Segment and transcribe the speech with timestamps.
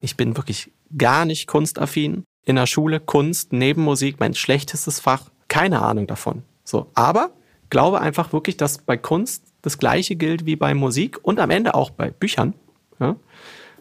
[0.00, 2.24] Ich bin wirklich gar nicht kunstaffin.
[2.44, 5.30] In der Schule Kunst, neben Musik, mein schlechtestes Fach.
[5.48, 6.42] Keine Ahnung davon.
[6.64, 7.30] So, aber
[7.70, 11.74] glaube einfach wirklich, dass bei Kunst das Gleiche gilt wie bei Musik und am Ende
[11.74, 12.54] auch bei Büchern.
[13.00, 13.16] Ja?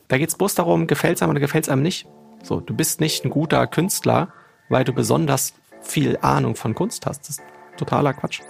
[0.07, 2.07] Da geht es bloß darum, gefällt es einem oder gefällt es einem nicht.
[2.43, 4.29] So, du bist nicht ein guter Künstler,
[4.70, 7.21] weil du besonders viel Ahnung von Kunst hast.
[7.21, 7.43] Das ist
[7.77, 8.41] totaler Quatsch.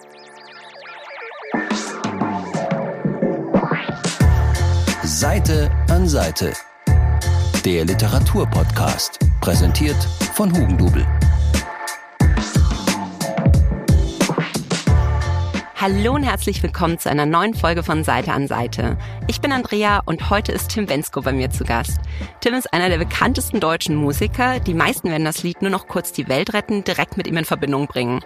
[5.04, 6.54] Seite an Seite.
[7.66, 9.97] Der Literaturpodcast, präsentiert
[10.36, 11.04] von Hugendubel.
[15.75, 19.00] Hallo und herzlich willkommen zu einer neuen Folge von Seite an Seite.
[19.25, 21.97] Ich bin Andrea und heute ist Tim Wensko bei mir zu Gast.
[22.39, 24.60] Tim ist einer der bekanntesten deutschen Musiker.
[24.60, 27.46] Die meisten werden das Lied nur noch kurz die Welt retten, direkt mit ihm in
[27.46, 28.24] Verbindung bringen.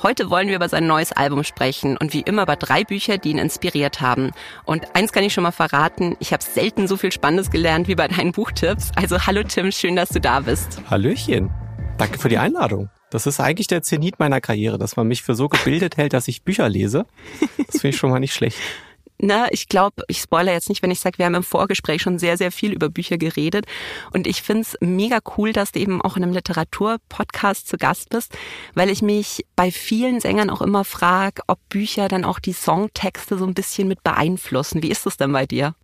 [0.00, 3.30] Heute wollen wir über sein neues Album sprechen und wie immer über drei Bücher, die
[3.30, 4.30] ihn inspiriert haben.
[4.64, 7.96] Und eins kann ich schon mal verraten, ich habe selten so viel Spannendes gelernt wie
[7.96, 8.92] bei deinen Buchtipps.
[8.94, 10.80] Also hallo Tim, schön, dass du da bist.
[10.88, 11.50] Hallöchen.
[11.98, 12.90] Danke für die Einladung.
[13.10, 16.28] Das ist eigentlich der Zenit meiner Karriere, dass man mich für so gebildet hält, dass
[16.28, 17.06] ich Bücher lese.
[17.56, 18.58] Das finde ich schon mal nicht schlecht
[19.20, 22.18] na, ich glaube, ich spoilere jetzt nicht, wenn ich sage, wir haben im Vorgespräch schon
[22.18, 23.66] sehr, sehr viel über Bücher geredet.
[24.12, 28.10] Und ich finde es mega cool, dass du eben auch in einem Literaturpodcast zu Gast
[28.10, 28.36] bist,
[28.74, 33.36] weil ich mich bei vielen Sängern auch immer frage, ob Bücher dann auch die Songtexte
[33.36, 34.82] so ein bisschen mit beeinflussen.
[34.82, 35.74] Wie ist das denn bei dir?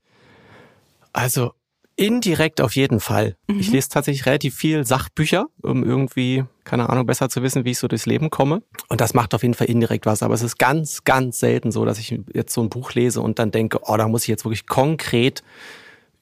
[1.13, 1.55] Also
[1.97, 3.37] Indirekt auf jeden Fall.
[3.47, 3.61] Mhm.
[3.61, 7.79] Ich lese tatsächlich relativ viel Sachbücher, um irgendwie, keine Ahnung, besser zu wissen, wie ich
[7.79, 8.63] so durchs Leben komme.
[8.89, 10.23] Und das macht auf jeden Fall indirekt was.
[10.23, 13.39] Aber es ist ganz, ganz selten so, dass ich jetzt so ein Buch lese und
[13.39, 15.45] dann denke, oh, da muss ich jetzt wirklich konkret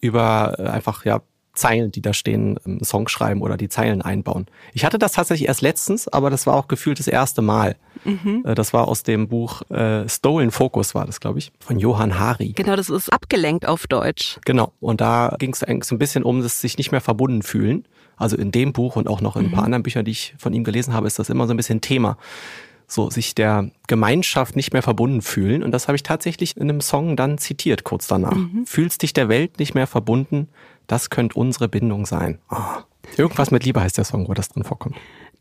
[0.00, 1.22] über äh, einfach, ja,
[1.54, 4.46] Zeilen, die da stehen, einen Song schreiben oder die Zeilen einbauen.
[4.72, 7.76] Ich hatte das tatsächlich erst letztens, aber das war auch gefühlt das erste Mal.
[8.04, 8.44] Mhm.
[8.46, 12.18] Äh, das war aus dem Buch äh, Stolen Focus war das, glaube ich, von Johann
[12.18, 12.52] Hari.
[12.52, 14.38] Genau, das ist abgelenkt auf Deutsch.
[14.44, 17.42] Genau, und da ging es eigentlich so ein bisschen um das sich nicht mehr verbunden
[17.42, 17.84] fühlen.
[18.16, 19.66] Also in dem Buch und auch noch in ein paar mhm.
[19.66, 22.16] anderen Büchern, die ich von ihm gelesen habe, ist das immer so ein bisschen Thema
[22.92, 25.62] so sich der Gemeinschaft nicht mehr verbunden fühlen.
[25.62, 28.34] Und das habe ich tatsächlich in einem Song dann zitiert kurz danach.
[28.34, 28.66] Mhm.
[28.66, 30.48] Fühlst dich der Welt nicht mehr verbunden,
[30.92, 32.38] das könnte unsere Bindung sein.
[32.50, 32.56] Oh.
[33.16, 34.94] Irgendwas mit Liebe heißt der Song, wo das drin vorkommt.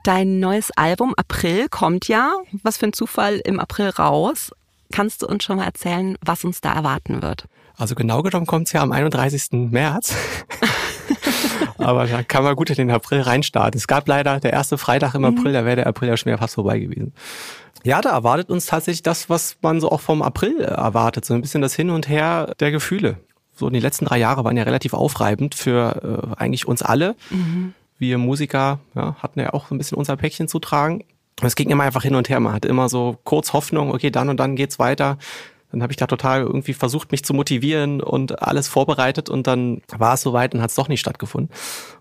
[0.03, 4.51] Dein neues Album April kommt ja, was für ein Zufall, im April raus.
[4.93, 7.45] Kannst du uns schon mal erzählen, was uns da erwarten wird?
[7.77, 9.71] Also genau genommen kommt es ja am 31.
[9.71, 10.15] März.
[11.77, 13.77] Aber da kann man gut in den April reinstarten.
[13.77, 15.37] Es gab leider der erste Freitag im mhm.
[15.37, 17.13] April, da wäre der April ja schon wieder fast vorbei gewesen.
[17.83, 21.25] Ja, da erwartet uns tatsächlich das, was man so auch vom April erwartet.
[21.25, 23.17] So ein bisschen das Hin und Her der Gefühle
[23.53, 27.15] so die letzten drei Jahre waren ja relativ aufreibend für äh, eigentlich uns alle.
[27.29, 27.73] Mhm.
[27.97, 31.03] Wir Musiker ja, hatten ja auch so ein bisschen unser Päckchen zu tragen.
[31.41, 32.39] Es ging immer einfach hin und her.
[32.39, 35.17] Man hatte immer so kurz Hoffnung, okay, dann und dann geht's weiter.
[35.71, 39.81] Dann habe ich da total irgendwie versucht, mich zu motivieren und alles vorbereitet und dann
[39.97, 41.53] war es soweit und hat es doch nicht stattgefunden.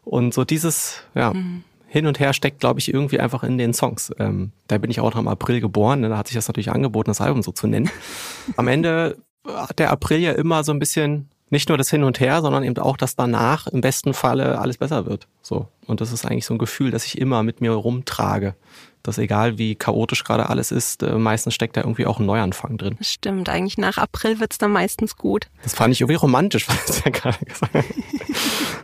[0.03, 1.62] Und so dieses, ja, mhm.
[1.87, 4.12] hin und her steckt, glaube ich, irgendwie einfach in den Songs.
[4.19, 6.09] Ähm, da bin ich auch noch im April geboren, ne?
[6.09, 7.91] da hat sich das natürlich angeboten, das Album so zu nennen.
[8.56, 12.21] Am Ende hat der April ja immer so ein bisschen nicht nur das Hin und
[12.21, 15.27] Her, sondern eben auch, dass danach im besten Falle alles besser wird.
[15.43, 15.69] So.
[15.87, 18.55] Und das ist eigentlich so ein Gefühl, das ich immer mit mir rumtrage
[19.03, 22.78] dass egal wie chaotisch gerade alles ist, äh, meistens steckt da irgendwie auch ein Neuanfang
[22.78, 22.97] drin.
[22.99, 25.49] Das stimmt, eigentlich nach April wird's dann meistens gut.
[25.62, 27.87] Das fand ich irgendwie romantisch, was ja gerade gesagt hast.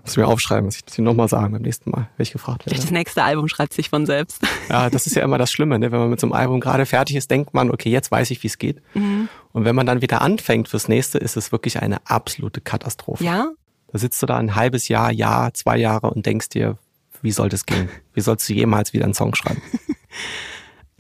[0.05, 2.78] Muss mir aufschreiben, muss ich das nochmal sagen beim nächsten Mal, wenn ich gefragt werde.
[2.78, 4.43] Das nächste Album schreibt sich von selbst.
[4.69, 5.93] Ja, das ist ja immer das Schlimme, ne?
[5.93, 8.43] wenn man mit so einem Album gerade fertig ist, denkt man, okay, jetzt weiß ich,
[8.43, 8.82] wie es geht.
[8.94, 9.28] Mhm.
[9.53, 13.22] Und wenn man dann wieder anfängt fürs nächste, ist es wirklich eine absolute Katastrophe.
[13.22, 13.50] Ja?
[13.93, 16.78] Da sitzt du da ein halbes Jahr, Jahr, zwei Jahre und denkst dir,
[17.22, 17.88] wie soll das gehen?
[18.12, 19.62] Wie sollst du jemals wieder einen Song schreiben?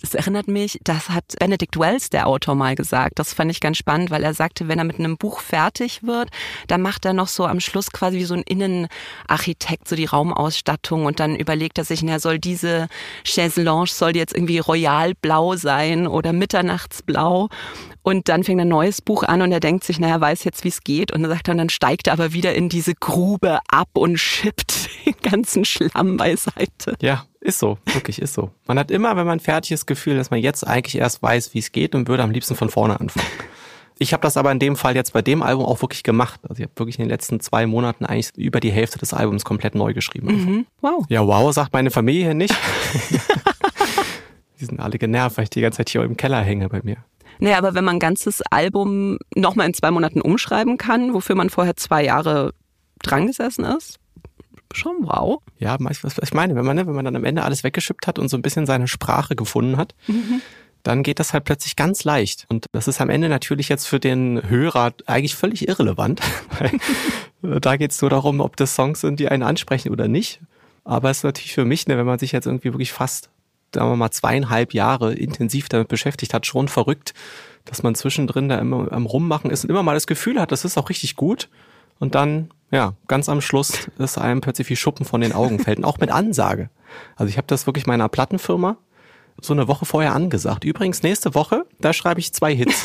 [0.02, 3.18] Das erinnert mich, das hat Benedict Wells, der Autor, mal gesagt.
[3.18, 6.28] Das fand ich ganz spannend, weil er sagte, wenn er mit einem Buch fertig wird,
[6.66, 11.06] dann macht er noch so am Schluss quasi wie so ein Innenarchitekt so die Raumausstattung
[11.06, 12.88] und dann überlegt er sich, na, soll diese
[13.24, 17.48] Chaise Lounge, soll die jetzt irgendwie royalblau sein oder mitternachtsblau?
[18.06, 20.68] Und dann fängt ein neues Buch an und er denkt sich, naja, weiß jetzt, wie
[20.68, 21.10] es geht.
[21.10, 24.16] Und dann sagt er, und dann steigt er aber wieder in diese Grube ab und
[24.16, 26.94] schippt den ganzen Schlamm beiseite.
[27.02, 28.52] Ja, ist so, wirklich ist so.
[28.68, 31.58] Man hat immer, wenn man fertig ist, Gefühl, dass man jetzt eigentlich erst weiß, wie
[31.58, 33.26] es geht und würde am liebsten von vorne anfangen.
[33.98, 36.38] Ich habe das aber in dem Fall jetzt bei dem Album auch wirklich gemacht.
[36.44, 39.44] Also ich habe wirklich in den letzten zwei Monaten eigentlich über die Hälfte des Albums
[39.44, 40.28] komplett neu geschrieben.
[40.28, 40.66] Mhm.
[40.80, 41.06] Wow.
[41.08, 42.54] Ja, wow, sagt meine Familie nicht.
[44.60, 46.98] die sind alle genervt, weil ich die ganze Zeit hier im Keller hänge bei mir.
[47.38, 51.50] Naja, aber wenn man ein ganzes Album nochmal in zwei Monaten umschreiben kann, wofür man
[51.50, 52.52] vorher zwei Jahre
[53.02, 53.98] dran gesessen ist,
[54.72, 55.40] schon wow.
[55.58, 58.18] Ja, was ich meine, wenn man, ne, wenn man dann am Ende alles weggeschippt hat
[58.18, 60.40] und so ein bisschen seine Sprache gefunden hat, mhm.
[60.82, 62.46] dann geht das halt plötzlich ganz leicht.
[62.48, 66.20] Und das ist am Ende natürlich jetzt für den Hörer eigentlich völlig irrelevant.
[67.42, 70.40] da geht es nur darum, ob das Songs sind, die einen ansprechen oder nicht.
[70.84, 73.30] Aber es ist natürlich für mich, ne, wenn man sich jetzt irgendwie wirklich fast,
[73.76, 77.14] sagen wir mal, zweieinhalb Jahre intensiv damit beschäftigt hat, schon verrückt,
[77.64, 80.64] dass man zwischendrin da immer am Rummachen ist und immer mal das Gefühl hat, das
[80.64, 81.48] ist auch richtig gut.
[81.98, 85.78] Und dann, ja, ganz am Schluss ist einem plötzlich wie Schuppen von den Augen fällt.
[85.78, 86.70] Und auch mit Ansage.
[87.16, 88.76] Also ich habe das wirklich meiner Plattenfirma
[89.40, 90.64] so eine Woche vorher angesagt.
[90.64, 92.84] Übrigens, nächste Woche, da schreibe ich zwei Hits.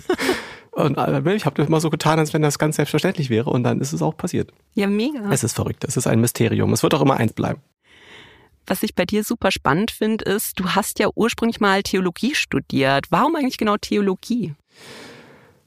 [0.72, 3.50] und äh, ich habe das immer so getan, als wenn das ganz selbstverständlich wäre.
[3.50, 4.52] Und dann ist es auch passiert.
[4.74, 5.30] Ja, mega.
[5.30, 5.84] Es ist verrückt.
[5.84, 6.72] Es ist ein Mysterium.
[6.72, 7.60] Es wird auch immer eins bleiben.
[8.66, 13.06] Was ich bei dir super spannend finde, ist, du hast ja ursprünglich mal Theologie studiert.
[13.10, 14.54] Warum eigentlich genau Theologie?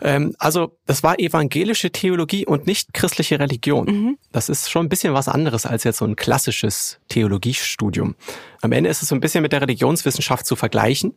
[0.01, 3.85] Ähm, also das war evangelische Theologie und nicht christliche Religion.
[3.85, 4.17] Mhm.
[4.31, 8.15] Das ist schon ein bisschen was anderes als jetzt so ein klassisches Theologiestudium.
[8.61, 11.13] Am Ende ist es so ein bisschen mit der Religionswissenschaft zu vergleichen.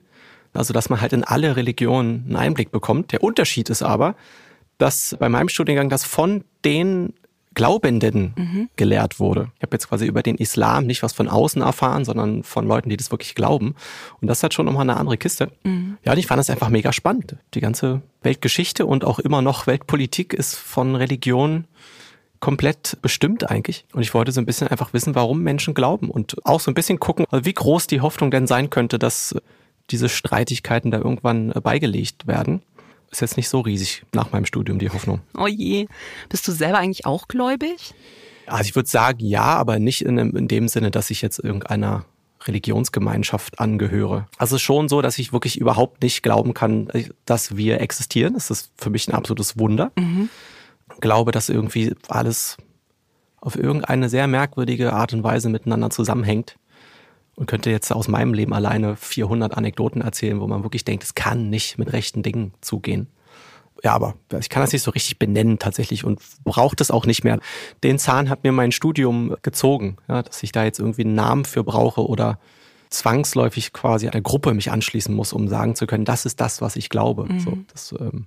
[0.54, 3.12] Also dass man halt in alle Religionen einen Einblick bekommt.
[3.12, 4.14] Der Unterschied ist aber,
[4.78, 7.14] dass bei meinem Studiengang das von den
[7.56, 8.68] Glaubenden mhm.
[8.76, 9.50] gelehrt wurde.
[9.56, 12.90] Ich habe jetzt quasi über den Islam nicht was von außen erfahren, sondern von Leuten,
[12.90, 13.74] die das wirklich glauben.
[14.20, 15.50] Und das hat schon nochmal eine andere Kiste.
[15.64, 15.96] Mhm.
[16.04, 17.36] Ja, und ich fand das einfach mega spannend.
[17.54, 21.64] Die ganze Weltgeschichte und auch immer noch Weltpolitik ist von Religion
[22.40, 23.86] komplett bestimmt eigentlich.
[23.94, 26.74] Und ich wollte so ein bisschen einfach wissen, warum Menschen glauben und auch so ein
[26.74, 29.34] bisschen gucken, wie groß die Hoffnung denn sein könnte, dass
[29.90, 32.60] diese Streitigkeiten da irgendwann beigelegt werden
[33.10, 35.20] ist jetzt nicht so riesig nach meinem Studium, die Hoffnung.
[35.36, 35.86] Oh je.
[36.28, 37.94] Bist du selber eigentlich auch gläubig?
[38.46, 42.04] Also ich würde sagen, ja, aber nicht in, in dem Sinne, dass ich jetzt irgendeiner
[42.44, 44.28] Religionsgemeinschaft angehöre.
[44.38, 46.88] Also schon so, dass ich wirklich überhaupt nicht glauben kann,
[47.24, 48.34] dass wir existieren.
[48.34, 49.90] Das ist für mich ein absolutes Wunder.
[49.96, 50.28] Mhm.
[51.00, 52.56] Glaube, dass irgendwie alles
[53.40, 56.56] auf irgendeine sehr merkwürdige Art und Weise miteinander zusammenhängt
[57.36, 61.14] und könnte jetzt aus meinem Leben alleine 400 Anekdoten erzählen, wo man wirklich denkt, es
[61.14, 63.08] kann nicht mit rechten Dingen zugehen.
[63.84, 67.24] Ja, aber ich kann das nicht so richtig benennen tatsächlich und braucht es auch nicht
[67.24, 67.38] mehr.
[67.84, 71.44] Den Zahn hat mir mein Studium gezogen, ja, dass ich da jetzt irgendwie einen Namen
[71.44, 72.38] für brauche oder
[72.88, 76.76] zwangsläufig quasi einer Gruppe mich anschließen muss, um sagen zu können, das ist das, was
[76.76, 77.30] ich glaube.
[77.30, 77.40] Mhm.
[77.40, 78.26] So, das ähm,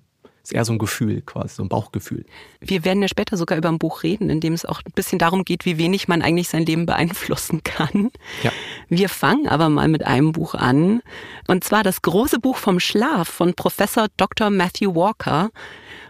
[0.49, 2.25] ist eher so ein Gefühl quasi, so ein Bauchgefühl.
[2.59, 5.19] Wir werden ja später sogar über ein Buch reden, in dem es auch ein bisschen
[5.19, 8.09] darum geht, wie wenig man eigentlich sein Leben beeinflussen kann.
[8.43, 8.51] Ja.
[8.89, 11.01] Wir fangen aber mal mit einem Buch an.
[11.47, 14.49] Und zwar das große Buch vom Schlaf von Professor Dr.
[14.49, 15.51] Matthew Walker.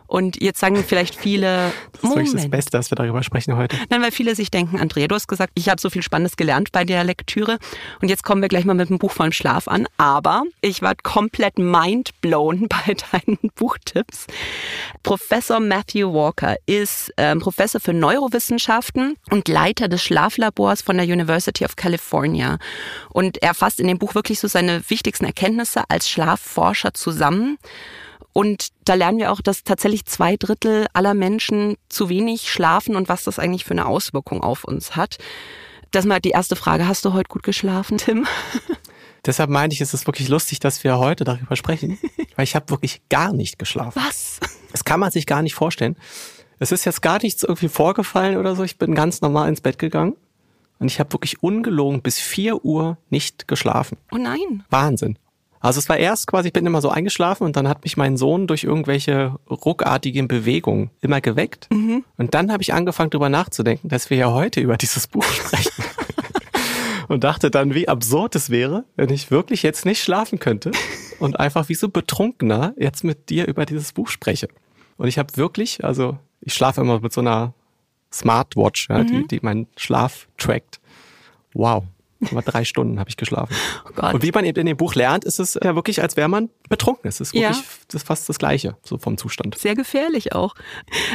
[0.09, 3.77] Und jetzt sagen vielleicht viele, das ist wirklich das Beste, dass wir darüber sprechen heute.
[3.91, 6.71] Nein, weil viele sich denken, Andrea, du hast gesagt, ich habe so viel Spannendes gelernt
[6.71, 7.59] bei der Lektüre.
[8.01, 9.87] Und jetzt kommen wir gleich mal mit dem Buch vom Schlaf an.
[9.97, 14.25] Aber ich war komplett mindblown bei deinen Buchtipps.
[15.03, 21.63] Professor Matthew Walker ist ähm, Professor für Neurowissenschaften und Leiter des Schlaflabors von der University
[21.65, 22.57] of California.
[23.09, 27.59] Und er fasst in dem Buch wirklich so seine wichtigsten Erkenntnisse als Schlafforscher zusammen.
[28.33, 33.09] Und da lernen wir auch, dass tatsächlich zwei Drittel aller Menschen zu wenig schlafen und
[33.09, 35.17] was das eigentlich für eine Auswirkung auf uns hat.
[35.91, 36.87] Das ist mal die erste Frage.
[36.87, 38.27] Hast du heute gut geschlafen, Tim?
[39.25, 41.97] Deshalb meinte ich, es ist wirklich lustig, dass wir heute darüber sprechen,
[42.35, 44.01] weil ich habe wirklich gar nicht geschlafen.
[44.01, 44.39] Was?
[44.71, 45.97] Das kann man sich gar nicht vorstellen.
[46.59, 48.63] Es ist jetzt gar nichts irgendwie vorgefallen oder so.
[48.63, 50.15] Ich bin ganz normal ins Bett gegangen
[50.77, 53.97] und ich habe wirklich ungelogen bis 4 Uhr nicht geschlafen.
[54.11, 54.63] Oh nein.
[54.69, 55.17] Wahnsinn.
[55.59, 58.15] Also es war erst quasi, ich bin immer so eingeschlafen und dann hat mich mein
[58.15, 61.67] Sohn durch irgendwelche ruckartigen Bewegungen immer geweckt.
[61.71, 62.05] Mhm.
[62.17, 65.71] Und dann habe ich angefangen darüber nachzudenken, dass wir ja heute über dieses Buch sprechen.
[67.09, 70.71] und dachte dann, wie absurd es wäre, wenn ich wirklich jetzt nicht schlafen könnte
[71.19, 74.47] und einfach wie so betrunkener jetzt mit dir über dieses Buch spreche.
[74.97, 77.53] Und ich habe wirklich, also ich schlafe immer mit so einer
[78.13, 79.07] Smartwatch, ja, mhm.
[79.07, 80.79] die, die meinen Schlaf trackt.
[81.53, 81.83] Wow.
[82.31, 83.55] Aber drei Stunden habe ich geschlafen.
[83.97, 86.27] Oh und wie man eben in dem Buch lernt, ist es ja wirklich, als wäre
[86.27, 87.07] man betrunken.
[87.07, 87.63] Es ist wirklich ja.
[87.87, 89.57] das ist fast das Gleiche, so vom Zustand.
[89.57, 90.55] Sehr gefährlich auch.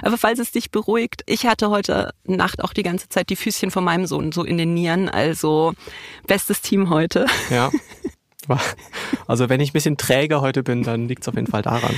[0.03, 3.71] Aber falls es dich beruhigt, ich hatte heute Nacht auch die ganze Zeit die Füßchen
[3.71, 5.09] von meinem Sohn so in den Nieren.
[5.09, 5.75] Also
[6.27, 7.27] bestes Team heute.
[7.51, 7.71] Ja.
[9.27, 11.95] Also wenn ich ein bisschen träger heute bin, dann liegt es auf jeden Fall daran.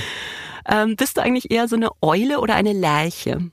[0.65, 3.51] Ähm, bist du eigentlich eher so eine Eule oder eine Lerche?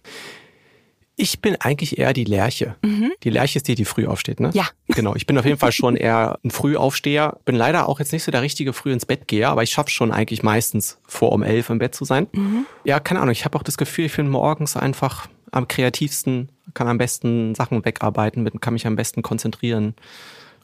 [1.16, 2.74] Ich bin eigentlich eher die Lerche.
[2.82, 3.12] Mhm.
[3.22, 4.50] Die Lerche ist die, die früh aufsteht, ne?
[4.52, 4.66] Ja.
[4.88, 7.38] Genau, ich bin auf jeden Fall schon eher ein Frühaufsteher.
[7.44, 9.90] Bin leider auch jetzt nicht so der richtige früh ins Bett gehe, aber ich schaffe
[9.90, 12.26] schon eigentlich meistens vor um elf im Bett zu sein.
[12.32, 12.66] Mhm.
[12.84, 16.86] Ja, keine Ahnung, ich habe auch das Gefühl, ich bin morgens einfach am kreativsten, kann
[16.88, 19.94] am besten Sachen wegarbeiten, kann mich am besten konzentrieren.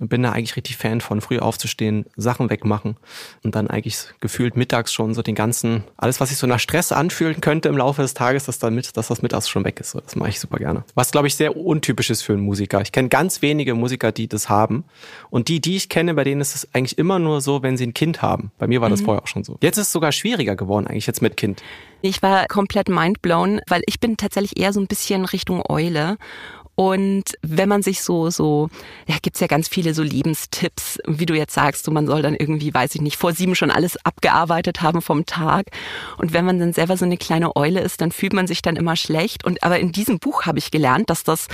[0.08, 2.96] Bin da eigentlich richtig Fan von, früh aufzustehen, Sachen wegmachen
[3.42, 6.90] und dann eigentlich gefühlt mittags schon so den ganzen, alles, was sich so nach Stress
[6.90, 9.94] anfühlen könnte im Laufe des Tages, dass, dann mit, dass das mittags schon weg ist.
[9.94, 10.84] Das mache ich super gerne.
[10.94, 12.80] Was, glaube ich, sehr untypisch ist für einen Musiker.
[12.80, 14.84] Ich kenne ganz wenige Musiker, die das haben.
[15.28, 17.86] Und die, die ich kenne, bei denen ist es eigentlich immer nur so, wenn sie
[17.86, 18.52] ein Kind haben.
[18.58, 19.04] Bei mir war das mhm.
[19.06, 19.58] vorher auch schon so.
[19.60, 21.62] Jetzt ist es sogar schwieriger geworden, eigentlich jetzt mit Kind.
[22.02, 26.16] Ich war komplett mindblown, weil ich bin tatsächlich eher so ein bisschen Richtung Eule.
[26.80, 28.70] Und wenn man sich so, so,
[29.06, 32.34] ja, gibt's ja ganz viele so Lebenstipps, wie du jetzt sagst, so man soll dann
[32.34, 35.66] irgendwie, weiß ich nicht, vor sieben schon alles abgearbeitet haben vom Tag.
[36.16, 38.76] Und wenn man dann selber so eine kleine Eule ist, dann fühlt man sich dann
[38.76, 39.44] immer schlecht.
[39.44, 41.48] Und aber in diesem Buch habe ich gelernt, dass das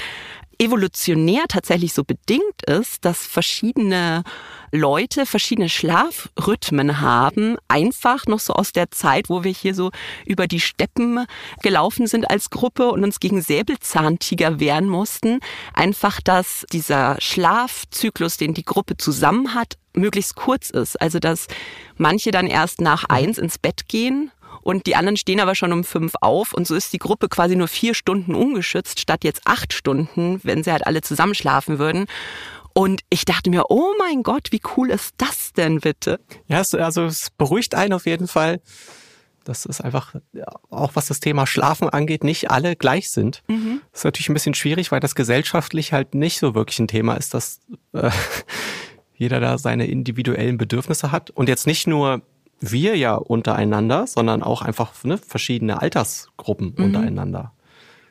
[0.59, 4.25] evolutionär tatsächlich so bedingt ist, dass verschiedene
[4.73, 9.91] Leute verschiedene Schlafrhythmen haben, einfach noch so aus der Zeit, wo wir hier so
[10.25, 11.25] über die Steppen
[11.63, 15.41] gelaufen sind als Gruppe und uns gegen Säbelzahntiger wehren mussten.
[15.73, 21.01] Einfach, dass dieser Schlafzyklus, den die Gruppe zusammen hat, möglichst kurz ist.
[21.01, 21.47] Also, dass
[21.97, 24.31] manche dann erst nach eins ins Bett gehen
[24.67, 27.55] und die anderen stehen aber schon um fünf auf und so ist die Gruppe quasi
[27.55, 32.07] nur vier Stunden ungeschützt, statt jetzt acht Stunden, wenn sie halt alle zusammenschlafen würden.
[32.75, 36.19] Und ich dachte mir, oh mein Gott, wie cool ist das denn bitte?
[36.49, 38.61] Ja, also es beruhigt einen auf jeden Fall.
[39.45, 40.17] Das ist einfach,
[40.69, 43.45] auch was das Thema Schlafen angeht, nicht alle gleich sind.
[43.47, 43.83] Mhm.
[43.93, 47.15] Das ist natürlich ein bisschen schwierig, weil das gesellschaftlich halt nicht so wirklich ein Thema
[47.15, 47.61] ist, dass
[47.93, 48.11] äh,
[49.15, 51.31] jeder da seine individuellen Bedürfnisse hat.
[51.31, 52.23] Und jetzt nicht nur
[52.61, 56.85] wir ja untereinander, sondern auch einfach ne, verschiedene Altersgruppen mhm.
[56.85, 57.53] untereinander.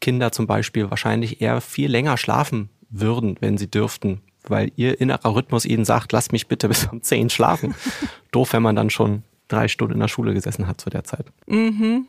[0.01, 5.35] Kinder zum Beispiel wahrscheinlich eher viel länger schlafen würden, wenn sie dürften, weil ihr innerer
[5.35, 7.73] Rhythmus ihnen sagt, lass mich bitte bis um zehn schlafen.
[8.31, 11.25] Doof, wenn man dann schon drei Stunden in der Schule gesessen hat zu der Zeit.
[11.47, 12.07] Mhm.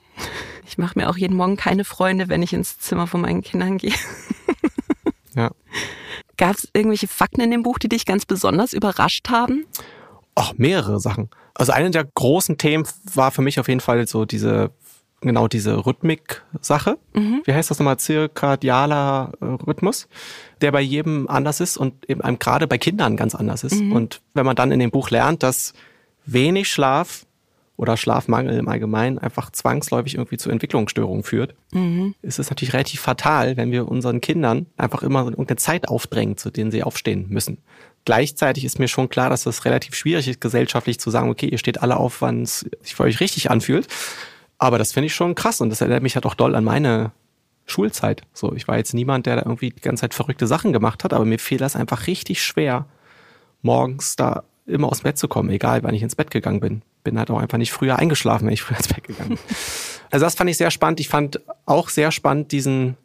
[0.67, 3.79] Ich mache mir auch jeden Morgen keine Freunde, wenn ich ins Zimmer von meinen Kindern
[3.79, 3.95] gehe.
[5.35, 5.51] ja.
[6.39, 9.65] Gab es irgendwelche Fakten in dem Buch, die dich ganz besonders überrascht haben?
[10.37, 11.31] Ach, mehrere Sachen.
[11.55, 14.71] Also eine der großen Themen war für mich auf jeden Fall so diese
[15.23, 16.99] genau diese Rhythmik-Sache.
[17.15, 17.43] Mhm.
[17.45, 17.99] Wie heißt das nochmal?
[17.99, 20.09] Zirkadialer äh, Rhythmus,
[20.61, 23.81] der bei jedem anders ist und eben einem gerade bei Kindern ganz anders ist.
[23.81, 23.93] Mhm.
[23.93, 25.73] Und wenn man dann in dem Buch lernt, dass
[26.27, 27.27] wenig Schlaf
[27.77, 32.15] oder Schlafmangel im Allgemeinen einfach zwangsläufig irgendwie zu Entwicklungsstörungen führt, mhm.
[32.23, 36.51] ist es natürlich relativ fatal, wenn wir unseren Kindern einfach immer irgendeine Zeit aufdrängen, zu
[36.51, 37.59] denen sie aufstehen müssen.
[38.07, 41.59] Gleichzeitig ist mir schon klar, dass das relativ schwierig ist, gesellschaftlich zu sagen, okay, ihr
[41.59, 43.89] steht alle auf, wann es sich für euch richtig anfühlt.
[44.59, 47.11] Aber das finde ich schon krass und das erinnert mich halt auch doll an meine
[47.67, 48.23] Schulzeit.
[48.33, 51.13] So, ich war jetzt niemand, der da irgendwie die ganze Zeit verrückte Sachen gemacht hat,
[51.13, 52.87] aber mir fiel das einfach richtig schwer,
[53.63, 56.83] morgens da immer aus dem Bett zu kommen, egal wann ich ins Bett gegangen bin.
[57.03, 59.39] Bin halt auch einfach nicht früher eingeschlafen, wenn ich früher ins Bett gegangen bin.
[60.09, 61.01] Also das fand ich sehr spannend.
[61.01, 62.97] Ich fand auch sehr spannend diesen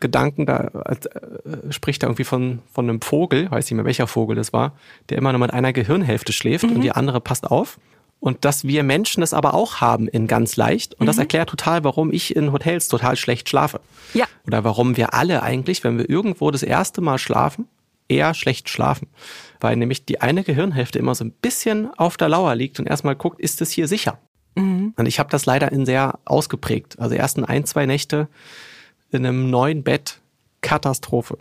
[0.00, 4.36] Gedanken, da äh, spricht er irgendwie von, von einem Vogel, weiß nicht mehr welcher Vogel
[4.36, 4.72] das war,
[5.08, 6.76] der immer nur mit einer Gehirnhälfte schläft mhm.
[6.76, 7.78] und die andere passt auf.
[8.18, 10.92] Und dass wir Menschen das aber auch haben in ganz leicht.
[10.94, 11.06] Und mhm.
[11.06, 13.80] das erklärt total, warum ich in Hotels total schlecht schlafe.
[14.12, 14.26] Ja.
[14.46, 17.66] Oder warum wir alle eigentlich, wenn wir irgendwo das erste Mal schlafen,
[18.08, 19.08] eher schlecht schlafen.
[19.58, 23.16] Weil nämlich die eine Gehirnhälfte immer so ein bisschen auf der Lauer liegt und erstmal
[23.16, 24.18] guckt, ist es hier sicher?
[24.54, 24.92] Mhm.
[24.96, 26.98] Und ich habe das leider in sehr ausgeprägt.
[26.98, 28.28] Also ersten ein, zwei Nächte
[29.10, 30.20] in einem neuen Bett.
[30.62, 31.38] Katastrophe.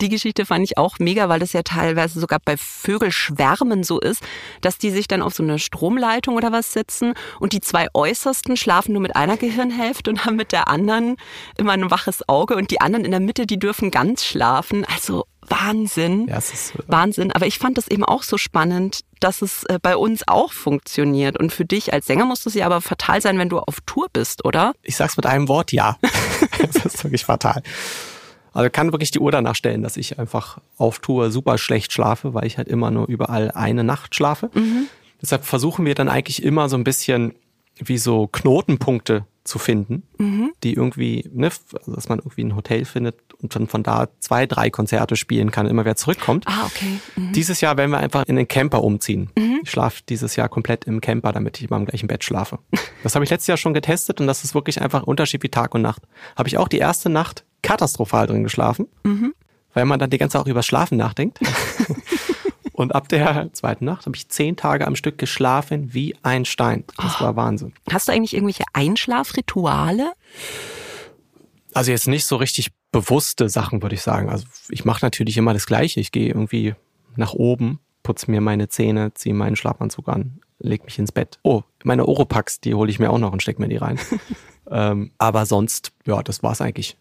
[0.00, 4.22] Die Geschichte fand ich auch mega, weil das ja teilweise sogar bei Vögelschwärmen so ist,
[4.60, 8.56] dass die sich dann auf so eine Stromleitung oder was setzen und die zwei Äußersten
[8.56, 11.16] schlafen nur mit einer Gehirnhälfte und haben mit der anderen
[11.56, 14.84] immer ein waches Auge und die anderen in der Mitte, die dürfen ganz schlafen.
[14.84, 16.28] Also Wahnsinn.
[16.28, 17.32] Ja, ist, äh, Wahnsinn.
[17.32, 21.38] Aber ich fand das eben auch so spannend, dass es äh, bei uns auch funktioniert.
[21.38, 24.08] Und für dich als Sänger muss es ja aber fatal sein, wenn du auf Tour
[24.12, 24.74] bist, oder?
[24.82, 25.96] Ich sag's mit einem Wort, ja.
[26.72, 27.62] das ist wirklich fatal.
[28.58, 32.34] Also kann wirklich die Uhr danach stellen, dass ich einfach auf Tour super schlecht schlafe,
[32.34, 34.50] weil ich halt immer nur überall eine Nacht schlafe.
[34.52, 34.88] Mhm.
[35.22, 37.36] Deshalb versuchen wir dann eigentlich immer so ein bisschen
[37.76, 40.52] wie so Knotenpunkte zu finden, mhm.
[40.62, 44.46] die irgendwie, ne, also dass man irgendwie ein Hotel findet und dann von da zwei,
[44.46, 46.44] drei Konzerte spielen kann, immer wer zurückkommt.
[46.46, 47.00] Ah, okay.
[47.16, 47.32] Mhm.
[47.32, 49.30] Dieses Jahr werden wir einfach in den Camper umziehen.
[49.36, 49.60] Mhm.
[49.62, 52.58] Ich schlafe dieses Jahr komplett im Camper, damit ich immer im gleichen Bett schlafe.
[53.04, 55.48] Das habe ich letztes Jahr schon getestet und das ist wirklich einfach ein Unterschied wie
[55.48, 56.02] Tag und Nacht.
[56.36, 59.34] Habe ich auch die erste Nacht katastrophal drin geschlafen, mhm.
[59.72, 61.38] weil man dann die ganze Zeit auch über Schlafen nachdenkt.
[62.78, 66.84] Und ab der zweiten Nacht habe ich zehn Tage am Stück geschlafen wie ein Stein.
[66.96, 67.24] Das oh.
[67.24, 67.72] war Wahnsinn.
[67.90, 70.12] Hast du eigentlich irgendwelche Einschlafrituale?
[71.74, 74.28] Also jetzt nicht so richtig bewusste Sachen, würde ich sagen.
[74.28, 75.98] Also ich mache natürlich immer das Gleiche.
[75.98, 76.76] Ich gehe irgendwie
[77.16, 81.40] nach oben, putze mir meine Zähne, ziehe meinen Schlafanzug an, leg mich ins Bett.
[81.42, 83.98] Oh, meine Oropax, die hole ich mir auch noch und steck mir die rein.
[84.70, 86.96] ähm, aber sonst, ja, das war's eigentlich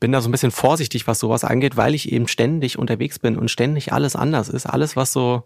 [0.00, 3.36] bin da so ein bisschen vorsichtig, was sowas angeht, weil ich eben ständig unterwegs bin
[3.36, 4.66] und ständig alles anders ist.
[4.66, 5.44] Alles, was so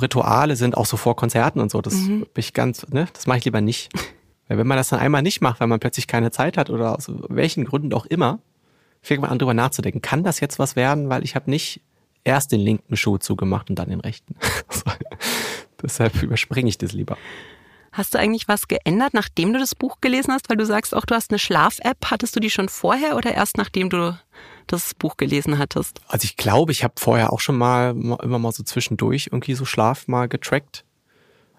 [0.00, 2.20] Rituale sind, auch so vor Konzerten und so, das mhm.
[2.20, 3.90] bin ich ganz, ne, das mache ich lieber nicht.
[4.48, 6.96] Weil wenn man das dann einmal nicht macht, weil man plötzlich keine Zeit hat oder
[6.96, 8.38] aus welchen Gründen auch immer,
[9.02, 10.00] fängt man an drüber nachzudenken.
[10.00, 11.10] Kann das jetzt was werden?
[11.10, 11.82] Weil ich habe nicht
[12.24, 14.36] erst den linken Schuh zugemacht und dann den rechten.
[15.82, 17.18] Deshalb überspringe ich das lieber.
[17.98, 20.48] Hast du eigentlich was geändert, nachdem du das Buch gelesen hast?
[20.48, 21.96] Weil du sagst auch, du hast eine Schlaf-App.
[22.04, 24.16] Hattest du die schon vorher oder erst nachdem du
[24.68, 26.00] das Buch gelesen hattest?
[26.06, 29.64] Also ich glaube, ich habe vorher auch schon mal immer mal so zwischendurch irgendwie so
[29.64, 30.84] Schlaf mal getrackt.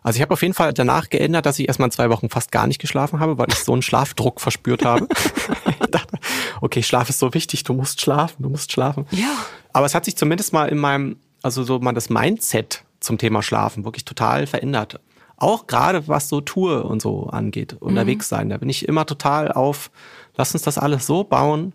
[0.01, 2.67] Also ich habe auf jeden Fall danach geändert, dass ich erstmal zwei Wochen fast gar
[2.67, 5.10] nicht geschlafen habe, weil ich so einen Schlafdruck verspürt habe.
[5.81, 6.19] ich dachte,
[6.62, 9.05] okay, Schlaf ist so wichtig, du musst schlafen, du musst schlafen.
[9.12, 9.36] Ja.
[9.74, 13.43] Aber es hat sich zumindest mal in meinem, also so mal das Mindset zum Thema
[13.43, 15.01] Schlafen wirklich total verändert.
[15.39, 18.36] Auch gerade was so Tour und so angeht, unterwegs mhm.
[18.36, 18.50] sein.
[18.50, 19.91] Da bin ich immer total auf,
[20.36, 21.74] lass uns das alles so bauen,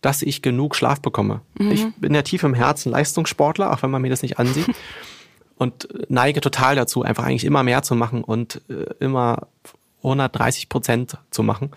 [0.00, 1.40] dass ich genug Schlaf bekomme.
[1.58, 1.70] Mhm.
[1.70, 4.66] Ich bin ja tief im Herzen Leistungssportler, auch wenn man mir das nicht ansieht.
[5.56, 9.46] und neige total dazu, einfach eigentlich immer mehr zu machen und äh, immer
[10.02, 11.70] 130 Prozent zu machen.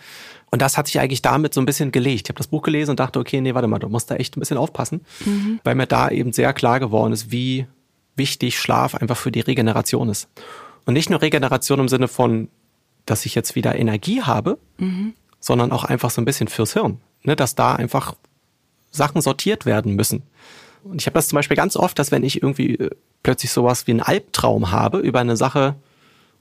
[0.51, 2.27] Und das hat sich eigentlich damit so ein bisschen gelegt.
[2.27, 4.35] Ich habe das Buch gelesen und dachte, okay, nee, warte mal, du musst da echt
[4.35, 5.59] ein bisschen aufpassen, mhm.
[5.63, 7.67] weil mir da eben sehr klar geworden ist, wie
[8.15, 10.27] wichtig Schlaf einfach für die Regeneration ist.
[10.87, 12.47] Und nicht nur Regeneration im Sinne von,
[13.05, 15.13] dass ich jetzt wieder Energie habe, mhm.
[15.39, 16.99] sondern auch einfach so ein bisschen fürs Hirn.
[17.23, 18.15] Ne, dass da einfach
[18.89, 20.23] Sachen sortiert werden müssen.
[20.83, 22.89] Und ich habe das zum Beispiel ganz oft, dass wenn ich irgendwie äh,
[23.21, 25.75] plötzlich sowas wie einen Albtraum habe über eine Sache,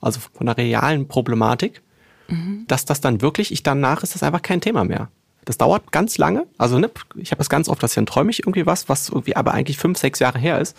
[0.01, 1.83] also von einer realen Problematik,
[2.29, 2.67] mhm.
[2.69, 5.09] dass das dann wirklich, ich danach ist das einfach kein Thema mehr.
[5.45, 6.47] Das dauert ganz lange.
[6.57, 9.35] Also ne, ich habe das ganz oft, dass dann träume ich irgendwie was, was irgendwie
[9.35, 10.77] aber eigentlich fünf, sechs Jahre her ist.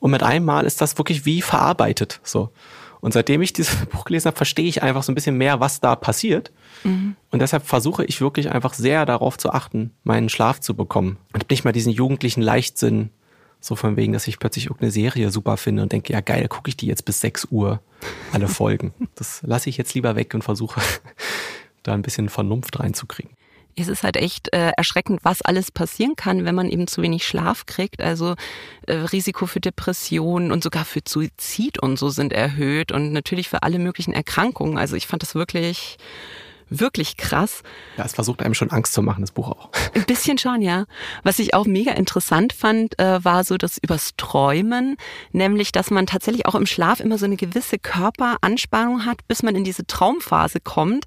[0.00, 2.20] Und mit einmal ist das wirklich wie verarbeitet.
[2.22, 2.50] So.
[3.04, 5.78] Und seitdem ich dieses Buch gelesen habe, verstehe ich einfach so ein bisschen mehr, was
[5.78, 6.52] da passiert.
[6.84, 7.16] Mhm.
[7.30, 11.18] Und deshalb versuche ich wirklich einfach sehr darauf zu achten, meinen Schlaf zu bekommen.
[11.34, 13.10] Und nicht mal diesen jugendlichen Leichtsinn,
[13.60, 16.70] so von wegen, dass ich plötzlich irgendeine Serie super finde und denke, ja geil, gucke
[16.70, 17.82] ich die jetzt bis 6 Uhr,
[18.32, 18.94] alle Folgen.
[19.16, 20.80] Das lasse ich jetzt lieber weg und versuche
[21.82, 23.36] da ein bisschen Vernunft reinzukriegen
[23.76, 27.26] es ist halt echt äh, erschreckend, was alles passieren kann, wenn man eben zu wenig
[27.26, 28.00] Schlaf kriegt.
[28.00, 28.34] Also
[28.86, 33.62] äh, Risiko für Depressionen und sogar für Suizid und so sind erhöht und natürlich für
[33.62, 34.78] alle möglichen Erkrankungen.
[34.78, 35.98] Also ich fand das wirklich
[36.70, 37.62] wirklich krass.
[37.96, 39.70] Ja, es versucht einem schon Angst zu machen, das Buch auch.
[39.94, 40.84] Ein bisschen schon, ja.
[41.22, 44.96] Was ich auch mega interessant fand, äh, war so das übers Träumen,
[45.32, 49.54] nämlich, dass man tatsächlich auch im Schlaf immer so eine gewisse Körperanspannung hat, bis man
[49.54, 51.04] in diese Traumphase kommt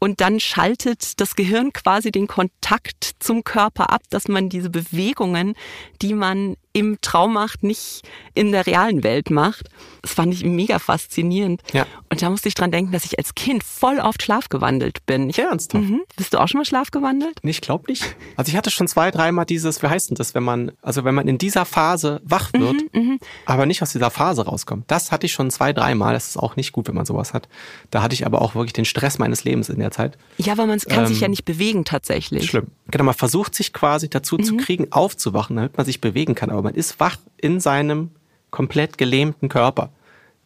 [0.00, 5.54] und dann schaltet das Gehirn quasi den Kontakt zum Körper ab, dass man diese Bewegungen,
[6.02, 8.02] die man im Traum macht, nicht
[8.34, 9.68] in der realen Welt macht.
[10.02, 11.62] Das fand ich mega faszinierend.
[11.72, 11.84] Ja.
[12.08, 15.30] Und da musste ich dran denken, dass ich als Kind voll oft schlafgewandelt bin.
[15.30, 15.84] Ich, ja, ernsthaft.
[15.84, 16.02] Mhm.
[16.16, 17.40] Bist du auch schon mal schlafgewandelt?
[17.42, 18.16] Nee, ich glaube nicht.
[18.36, 21.14] Also ich hatte schon zwei, dreimal dieses, wie heißt denn das, wenn man, also wenn
[21.14, 24.84] man in dieser Phase wach wird, mhm, mhm, aber nicht aus dieser Phase rauskommt.
[24.88, 26.14] Das hatte ich schon zwei, dreimal.
[26.14, 27.48] Das ist auch nicht gut, wenn man sowas hat.
[27.90, 30.18] Da hatte ich aber auch wirklich den Stress meines Lebens in der Zeit.
[30.38, 32.46] Ja, weil man kann ähm, sich ja nicht bewegen tatsächlich.
[32.50, 32.68] Schlimm.
[32.90, 34.58] Genau, man versucht sich quasi dazu zu mhm.
[34.58, 36.50] kriegen, aufzuwachen, damit man sich bewegen kann.
[36.50, 38.10] Aber man ist wach in seinem
[38.50, 39.90] komplett gelähmten Körper.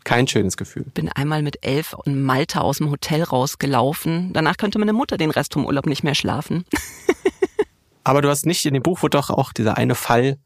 [0.04, 0.84] Kein schönes Gefühl.
[0.92, 4.32] Bin einmal mit elf in Malta aus dem Hotel rausgelaufen.
[4.34, 6.64] Danach könnte meine Mutter den Rest vom Urlaub nicht mehr schlafen.
[8.04, 10.36] Aber du hast nicht, in dem Buch wurde doch auch dieser eine Fall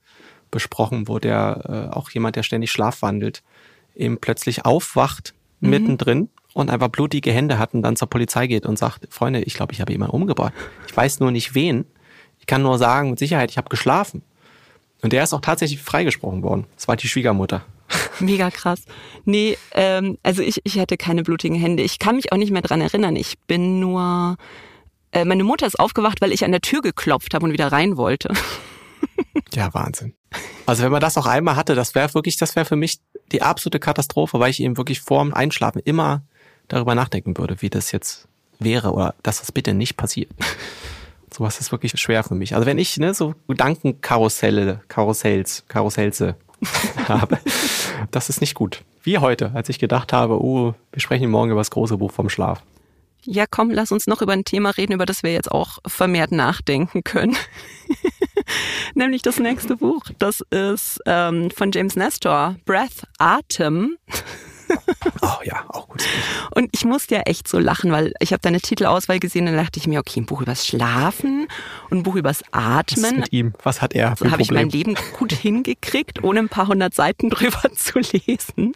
[0.53, 3.43] besprochen, wo der äh, auch jemand, der ständig Schlaf wandelt,
[3.97, 5.71] eben plötzlich aufwacht mhm.
[5.71, 9.55] mittendrin und einfach blutige Hände hat und dann zur Polizei geht und sagt, Freunde, ich
[9.55, 10.53] glaube, ich habe jemanden umgebracht.
[10.87, 11.85] Ich weiß nur nicht wen.
[12.41, 14.23] Ich kann nur sagen mit Sicherheit, ich habe geschlafen.
[15.03, 16.67] Und der ist auch tatsächlich freigesprochen worden.
[16.75, 17.65] Das war die Schwiegermutter.
[18.21, 18.85] Mega krass.
[19.25, 21.83] Nee, ähm, also ich, ich hatte keine blutigen Hände.
[21.83, 23.17] Ich kann mich auch nicht mehr dran erinnern.
[23.17, 24.37] Ich bin nur.
[25.13, 27.97] Äh, meine Mutter ist aufgewacht, weil ich an der Tür geklopft habe und wieder rein
[27.97, 28.33] wollte.
[29.55, 30.15] Ja, Wahnsinn.
[30.67, 32.99] Also wenn man das auch einmal hatte, das wäre wirklich, das wäre für mich
[33.33, 36.23] die absolute Katastrophe, weil ich eben wirklich vorm Einschlafen immer
[36.69, 38.29] darüber nachdenken würde, wie das jetzt
[38.59, 40.31] wäre oder dass das bitte nicht passiert.
[41.33, 42.55] Sowas ist wirklich schwer für mich.
[42.55, 46.37] Also wenn ich ne, so Gedankenkarusselle, Karussells, Karusselse
[47.09, 47.39] habe,
[48.11, 48.83] das ist nicht gut.
[49.03, 52.29] Wie heute, als ich gedacht habe, oh, wir sprechen morgen über das große Buch vom
[52.29, 52.63] Schlaf.
[53.25, 56.33] Ja, komm, lass uns noch über ein Thema reden, über das wir jetzt auch vermehrt
[56.33, 57.37] nachdenken können.
[58.95, 60.03] Nämlich das nächste Buch.
[60.19, 63.99] Das ist ähm, von James Nestor, Breath, Atem.
[65.23, 66.03] Oh ja, auch gut.
[66.55, 69.65] Und ich musste ja echt so lachen, weil ich habe deine Titelauswahl gesehen und dann
[69.65, 71.49] dachte ich mir, okay, ein Buch übers Schlafen
[71.91, 73.21] und ein Buch übers Was ist Atmen.
[73.21, 73.53] mit ihm?
[73.63, 74.69] Was hat er für So habe ich mein?
[74.71, 78.73] Leben gut hingekriegt, ohne ein paar hundert Seiten drüber zu lesen.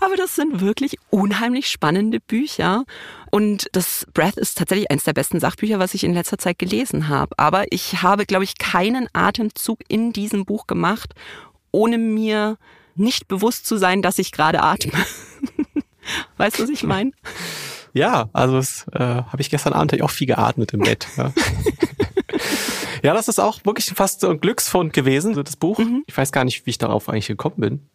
[0.00, 2.84] Aber das sind wirklich unheimlich spannende Bücher.
[3.30, 7.08] Und das Breath ist tatsächlich eines der besten Sachbücher, was ich in letzter Zeit gelesen
[7.08, 7.38] habe.
[7.38, 11.14] Aber ich habe, glaube ich, keinen Atemzug in diesem Buch gemacht,
[11.72, 12.56] ohne mir
[12.98, 14.92] nicht bewusst zu sein, dass ich gerade atme.
[16.36, 17.12] weißt du, was ich meine?
[17.92, 21.06] Ja, also das äh, habe ich gestern Abend auch viel geatmet im Bett.
[21.16, 21.32] Ja.
[23.02, 25.80] ja, das ist auch wirklich fast so ein Glücksfund gewesen, so das Buch.
[26.06, 27.88] Ich weiß gar nicht, wie ich darauf eigentlich gekommen bin.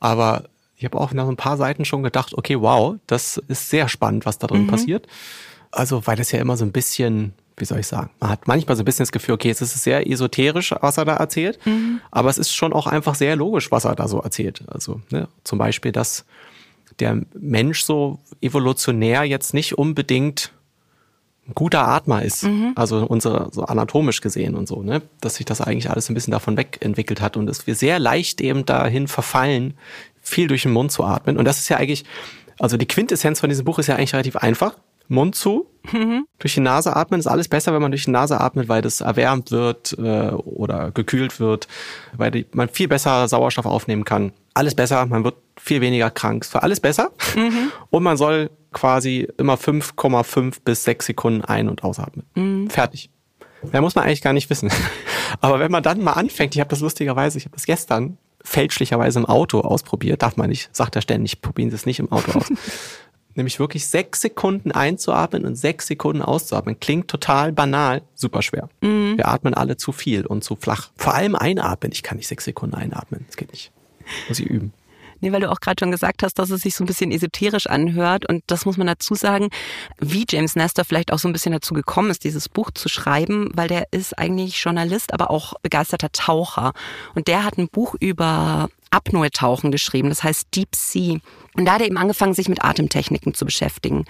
[0.00, 0.44] Aber
[0.76, 4.26] ich habe auch nach ein paar Seiten schon gedacht, okay, wow, das ist sehr spannend,
[4.26, 5.06] was da drin passiert.
[5.70, 8.76] Also, weil das ja immer so ein bisschen, wie soll ich sagen, man hat manchmal
[8.76, 11.58] so ein bisschen das Gefühl, okay, es ist sehr esoterisch, was er da erzählt,
[12.10, 14.62] aber es ist schon auch einfach sehr logisch, was er da so erzählt.
[14.68, 16.24] Also, ne, zum Beispiel, dass
[16.98, 20.52] der Mensch so evolutionär jetzt nicht unbedingt
[21.46, 22.44] ein guter Atmer ist.
[22.74, 25.02] Also unsere, so anatomisch gesehen und so, ne?
[25.20, 28.40] Dass sich das eigentlich alles ein bisschen davon wegentwickelt hat und dass wir sehr leicht
[28.40, 29.74] eben dahin verfallen,
[30.20, 31.38] viel durch den Mund zu atmen.
[31.38, 32.04] Und das ist ja eigentlich,
[32.58, 34.76] also die Quintessenz von diesem Buch ist ja eigentlich relativ einfach.
[35.08, 35.66] Mund zu,
[36.38, 39.00] durch die Nase atmen ist alles besser, wenn man durch die Nase atmet, weil das
[39.00, 41.66] erwärmt wird äh, oder gekühlt wird,
[42.16, 44.32] weil die, man viel besser Sauerstoff aufnehmen kann.
[44.54, 46.44] Alles besser, man wird viel weniger krank.
[46.44, 47.12] Es war alles besser.
[47.90, 52.68] Und man soll quasi immer 5,5 bis 6 Sekunden ein- und ausatmen.
[52.68, 53.08] Fertig.
[53.72, 54.70] Mehr muss man eigentlich gar nicht wissen.
[55.40, 59.18] Aber wenn man dann mal anfängt, ich habe das lustigerweise, ich habe das gestern fälschlicherweise
[59.20, 62.32] im Auto ausprobiert, darf man nicht, sagt er ständig, probieren Sie es nicht im Auto
[62.32, 62.52] aus.
[63.38, 66.80] Nämlich wirklich sechs Sekunden einzuatmen und sechs Sekunden auszuatmen.
[66.80, 68.68] Klingt total banal, super schwer.
[68.80, 70.90] Wir atmen alle zu viel und zu flach.
[70.96, 71.92] Vor allem einatmen.
[71.92, 73.24] Ich kann nicht sechs Sekunden einatmen.
[73.28, 73.70] Das geht nicht.
[74.26, 74.72] Muss ich üben.
[75.20, 77.68] Nee, weil du auch gerade schon gesagt hast, dass es sich so ein bisschen esoterisch
[77.68, 78.28] anhört.
[78.28, 79.50] Und das muss man dazu sagen,
[80.00, 83.50] wie James Nestor vielleicht auch so ein bisschen dazu gekommen ist, dieses Buch zu schreiben,
[83.54, 86.72] weil der ist eigentlich Journalist, aber auch begeisterter Taucher.
[87.14, 91.18] Und der hat ein Buch über Apnoe-Tauchen geschrieben, das heißt Deep Sea.
[91.54, 94.04] Und da hat er eben angefangen, sich mit Atemtechniken zu beschäftigen.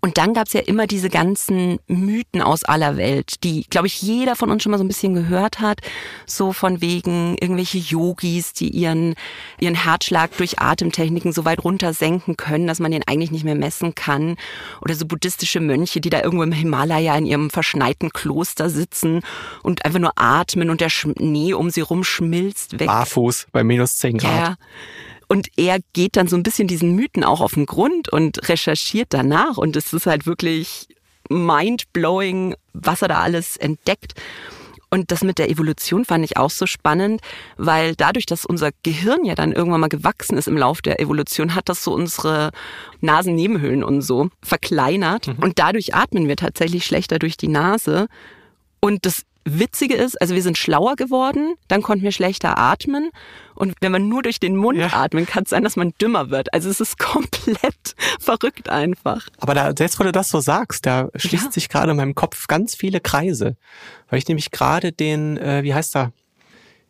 [0.00, 4.34] Und dann gab's ja immer diese ganzen Mythen aus aller Welt, die, glaube ich, jeder
[4.34, 5.80] von uns schon mal so ein bisschen gehört hat.
[6.26, 9.14] So von wegen irgendwelche Yogis, die ihren,
[9.58, 13.54] ihren Herzschlag durch Atemtechniken so weit runter senken können, dass man den eigentlich nicht mehr
[13.54, 14.36] messen kann.
[14.80, 19.20] Oder so buddhistische Mönche, die da irgendwo im Himalaya in ihrem verschneiten Kloster sitzen
[19.62, 22.86] und einfach nur atmen und der Schnee um sie rum schmilzt weg.
[22.86, 24.32] Barfuß bei minus 10 Grad.
[24.32, 24.56] Ja.
[25.30, 29.08] Und er geht dann so ein bisschen diesen Mythen auch auf den Grund und recherchiert
[29.10, 29.58] danach.
[29.58, 30.88] Und es ist halt wirklich
[31.28, 34.14] mind-blowing, was er da alles entdeckt.
[34.90, 37.20] Und das mit der Evolution fand ich auch so spannend,
[37.56, 41.54] weil dadurch, dass unser Gehirn ja dann irgendwann mal gewachsen ist im Lauf der Evolution,
[41.54, 42.50] hat das so unsere
[43.00, 45.28] Nasennebenhöhlen und so verkleinert.
[45.40, 48.08] Und dadurch atmen wir tatsächlich schlechter durch die Nase.
[48.80, 49.22] Und das
[49.58, 53.10] Witzige ist, also wir sind schlauer geworden, dann konnten wir schlechter atmen.
[53.54, 54.88] Und wenn man nur durch den Mund Ja.
[54.92, 56.52] atmen, kann es sein, dass man dümmer wird.
[56.54, 59.28] Also es ist komplett verrückt einfach.
[59.38, 61.52] Aber da, jetzt, wo du das so sagst, da schließt Ja.
[61.52, 63.56] sich gerade in meinem Kopf ganz viele Kreise.
[64.08, 66.12] Weil ich nämlich gerade den, äh, wie heißt er?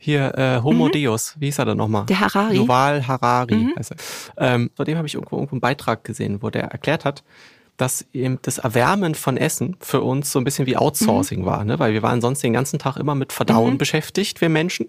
[0.03, 2.03] Hier, äh, Homo Deus, wie hieß er da nochmal?
[2.03, 2.07] Mhm.
[2.07, 2.55] Der Harari.
[2.55, 2.63] Mhm.
[2.63, 3.97] Yuval Harari heißt er.
[4.39, 7.23] Ähm, von dem habe ich irgendwo, irgendwo einen Beitrag gesehen, wo der erklärt hat,
[7.81, 10.81] dass eben das Erwärmen von Essen für uns so ein bisschen wie Mhm.
[10.81, 11.79] Outsourcing war, ne?
[11.79, 14.89] weil wir waren sonst den ganzen Tag immer mit Verdauen beschäftigt, wir Menschen,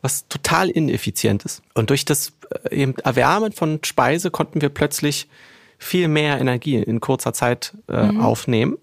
[0.00, 1.62] was total ineffizient ist.
[1.74, 2.32] Und durch das
[2.70, 5.28] äh, eben Erwärmen von Speise konnten wir plötzlich
[5.78, 8.78] viel mehr Energie in kurzer Zeit äh, aufnehmen.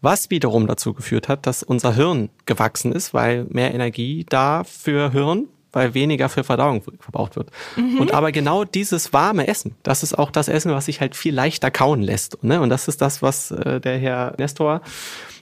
[0.00, 5.10] Was wiederum dazu geführt hat, dass unser Hirn gewachsen ist, weil mehr Energie da für
[5.12, 7.50] Hirn, weil weniger für Verdauung verbraucht wird.
[7.76, 11.34] Und aber genau dieses warme Essen, das ist auch das Essen, was sich halt viel
[11.34, 12.42] leichter kauen lässt.
[12.42, 12.60] Ne?
[12.60, 14.82] Und das ist das, was äh, der Herr Nestor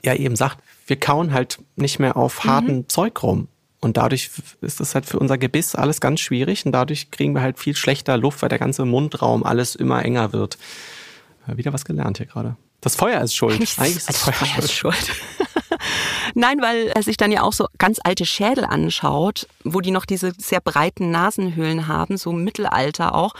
[0.03, 0.59] ja eben sagt.
[0.87, 3.47] Wir kauen halt nicht mehr auf harten Zeug rum.
[3.79, 4.29] Und dadurch
[4.61, 7.75] ist das halt für unser Gebiss alles ganz schwierig und dadurch kriegen wir halt viel
[7.75, 10.57] schlechter Luft, weil der ganze Mundraum alles immer enger wird.
[11.47, 12.55] Wieder was gelernt hier gerade.
[12.79, 13.55] Das Feuer ist schuld.
[13.55, 15.11] Eigentlich, Eigentlich ist das also Feuer Feuer ist schuld.
[16.33, 20.05] Nein, weil er sich dann ja auch so ganz alte Schädel anschaut, wo die noch
[20.05, 23.33] diese sehr breiten Nasenhöhlen haben, so im Mittelalter auch.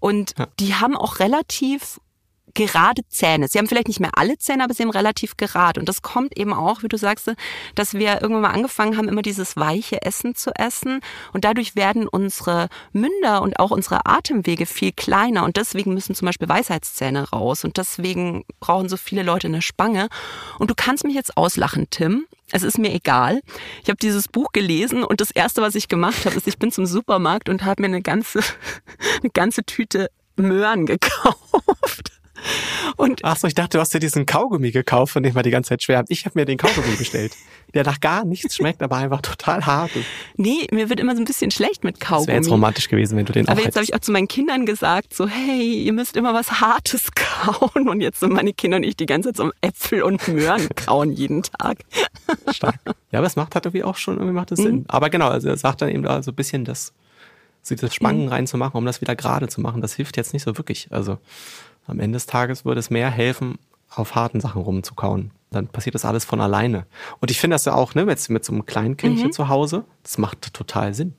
[0.00, 2.00] Und die haben auch relativ
[2.54, 3.48] gerade Zähne.
[3.48, 5.80] Sie haben vielleicht nicht mehr alle Zähne, aber sie haben relativ gerade.
[5.80, 7.32] Und das kommt eben auch, wie du sagst,
[7.74, 11.00] dass wir irgendwann mal angefangen haben, immer dieses weiche Essen zu essen.
[11.32, 15.44] Und dadurch werden unsere Münder und auch unsere Atemwege viel kleiner.
[15.44, 17.64] Und deswegen müssen zum Beispiel Weisheitszähne raus.
[17.64, 20.08] Und deswegen brauchen so viele Leute eine Spange.
[20.58, 22.26] Und du kannst mich jetzt auslachen, Tim.
[22.50, 23.40] Es ist mir egal.
[23.82, 26.70] Ich habe dieses Buch gelesen und das erste, was ich gemacht habe, ist, ich bin
[26.70, 28.40] zum Supermarkt und habe mir eine ganze,
[29.22, 32.12] eine ganze Tüte Möhren gekauft.
[32.96, 35.50] Und Ach so, ich dachte, du hast dir diesen Kaugummi gekauft, von dem wir die
[35.50, 36.06] ganze Zeit schwärmen.
[36.08, 37.32] Ich habe mir den Kaugummi bestellt,
[37.72, 39.90] der nach gar nichts schmeckt, aber einfach total hart.
[40.36, 42.26] Nee, mir wird immer so ein bisschen schlecht mit Kaugummi.
[42.26, 44.28] Das wäre jetzt romantisch gewesen, wenn du den aber jetzt habe ich auch zu meinen
[44.28, 47.88] Kindern gesagt, so hey, ihr müsst immer was Hartes kauen.
[47.88, 51.12] Und jetzt sind meine Kinder und ich die ganze Zeit so Äpfel und Möhren kauen
[51.12, 51.78] jeden Tag.
[52.52, 52.76] Stark.
[53.10, 54.64] Ja, aber es macht halt irgendwie auch schon, irgendwie macht es mhm.
[54.64, 54.84] Sinn.
[54.88, 56.92] Aber genau, also er sagt dann eben da so ein bisschen das,
[57.62, 58.28] so diese Spangen mhm.
[58.28, 59.80] reinzumachen, um das wieder gerade zu machen.
[59.80, 60.88] Das hilft jetzt nicht so wirklich.
[60.90, 61.18] Also
[61.86, 63.58] am Ende des Tages würde es mehr helfen,
[63.90, 65.30] auf harten Sachen rumzukauen.
[65.50, 66.86] Dann passiert das alles von alleine.
[67.20, 69.32] Und ich finde das ja auch, ne, jetzt mit so einem kleinen Kindchen mhm.
[69.32, 71.14] zu Hause, das macht total Sinn.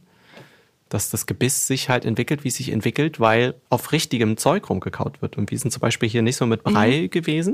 [0.90, 5.22] Dass das Gebiss sich halt entwickelt, wie es sich entwickelt, weil auf richtigem Zeug rumgekaut
[5.22, 5.38] wird.
[5.38, 7.10] Und wir sind zum Beispiel hier nicht so mit Brei mhm.
[7.10, 7.54] gewesen.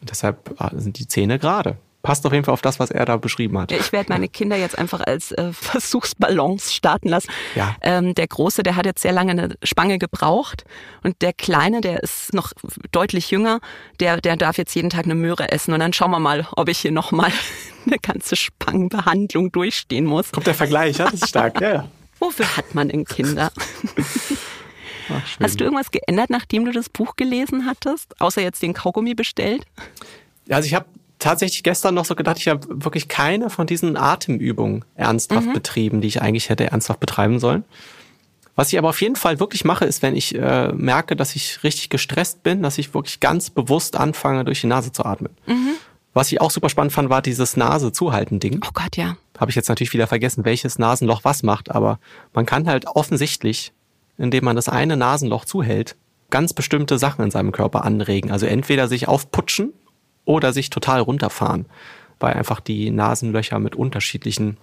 [0.00, 3.04] Und deshalb ah, sind die Zähne gerade passt auf jeden Fall auf das, was er
[3.04, 3.72] da beschrieben hat.
[3.72, 7.30] Ich werde meine Kinder jetzt einfach als äh, Versuchsballons starten lassen.
[7.54, 7.76] Ja.
[7.82, 10.64] Ähm, der Große, der hat jetzt sehr lange eine Spange gebraucht
[11.02, 12.52] und der Kleine, der ist noch
[12.92, 13.60] deutlich jünger,
[14.00, 16.68] der, der darf jetzt jeden Tag eine Möhre essen und dann schauen wir mal, ob
[16.68, 17.32] ich hier nochmal
[17.86, 20.32] eine ganze Spangenbehandlung durchstehen muss.
[20.32, 21.04] Kommt der Vergleich, ja?
[21.06, 21.88] Das ist stark, ja.
[22.18, 23.50] Wofür hat man denn Kinder?
[23.54, 24.30] Ach,
[25.40, 28.20] Hast du irgendwas geändert, nachdem du das Buch gelesen hattest?
[28.20, 29.66] Außer jetzt den Kaugummi bestellt?
[30.48, 30.86] Also ich habe
[31.20, 35.52] tatsächlich gestern noch so gedacht, ich habe wirklich keine von diesen Atemübungen ernsthaft mhm.
[35.52, 37.64] betrieben, die ich eigentlich hätte ernsthaft betreiben sollen.
[38.56, 41.62] Was ich aber auf jeden Fall wirklich mache, ist, wenn ich äh, merke, dass ich
[41.62, 45.32] richtig gestresst bin, dass ich wirklich ganz bewusst anfange, durch die Nase zu atmen.
[45.46, 45.74] Mhm.
[46.12, 48.60] Was ich auch super spannend fand, war dieses Nase-Zuhalten-Ding.
[48.66, 49.16] Oh Gott, ja.
[49.38, 52.00] Habe ich jetzt natürlich wieder vergessen, welches Nasenloch was macht, aber
[52.34, 53.72] man kann halt offensichtlich,
[54.18, 55.96] indem man das eine Nasenloch zuhält,
[56.30, 58.30] ganz bestimmte Sachen in seinem Körper anregen.
[58.30, 59.72] Also entweder sich aufputschen
[60.24, 61.66] oder sich total runterfahren,
[62.18, 64.56] weil einfach die Nasenlöcher mit unterschiedlichen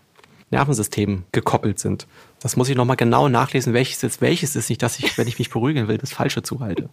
[0.49, 2.07] Nervensystemen gekoppelt sind.
[2.39, 5.39] Das muss ich nochmal genau nachlesen, welches jetzt welches ist, nicht, dass ich, wenn ich
[5.39, 6.89] mich beruhigen will, das Falsche zuhalte.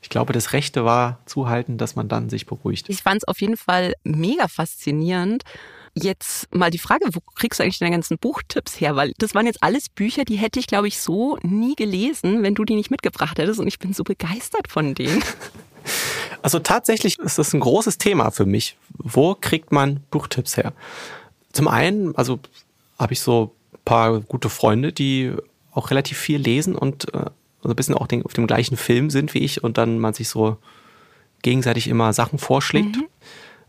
[0.00, 2.88] Ich glaube, das Rechte war zuhalten, dass man dann sich beruhigt.
[2.88, 5.42] Ich fand es auf jeden Fall mega faszinierend.
[5.94, 8.96] Jetzt mal die Frage, wo kriegst du eigentlich deine ganzen Buchtipps her?
[8.96, 12.54] Weil das waren jetzt alles Bücher, die hätte ich, glaube ich, so nie gelesen, wenn
[12.54, 13.60] du die nicht mitgebracht hättest.
[13.60, 15.22] Und ich bin so begeistert von denen.
[16.42, 18.76] Also tatsächlich ist das ein großes Thema für mich.
[18.98, 20.72] Wo kriegt man Buchtipps her?
[21.52, 22.40] Zum einen, also
[22.98, 25.32] habe ich so ein paar gute Freunde, die
[25.72, 27.18] auch relativ viel lesen und äh,
[27.62, 30.14] also ein bisschen auch den, auf dem gleichen Film sind wie ich und dann man
[30.14, 30.56] sich so
[31.42, 32.96] gegenseitig immer Sachen vorschlägt.
[32.96, 33.06] Mhm.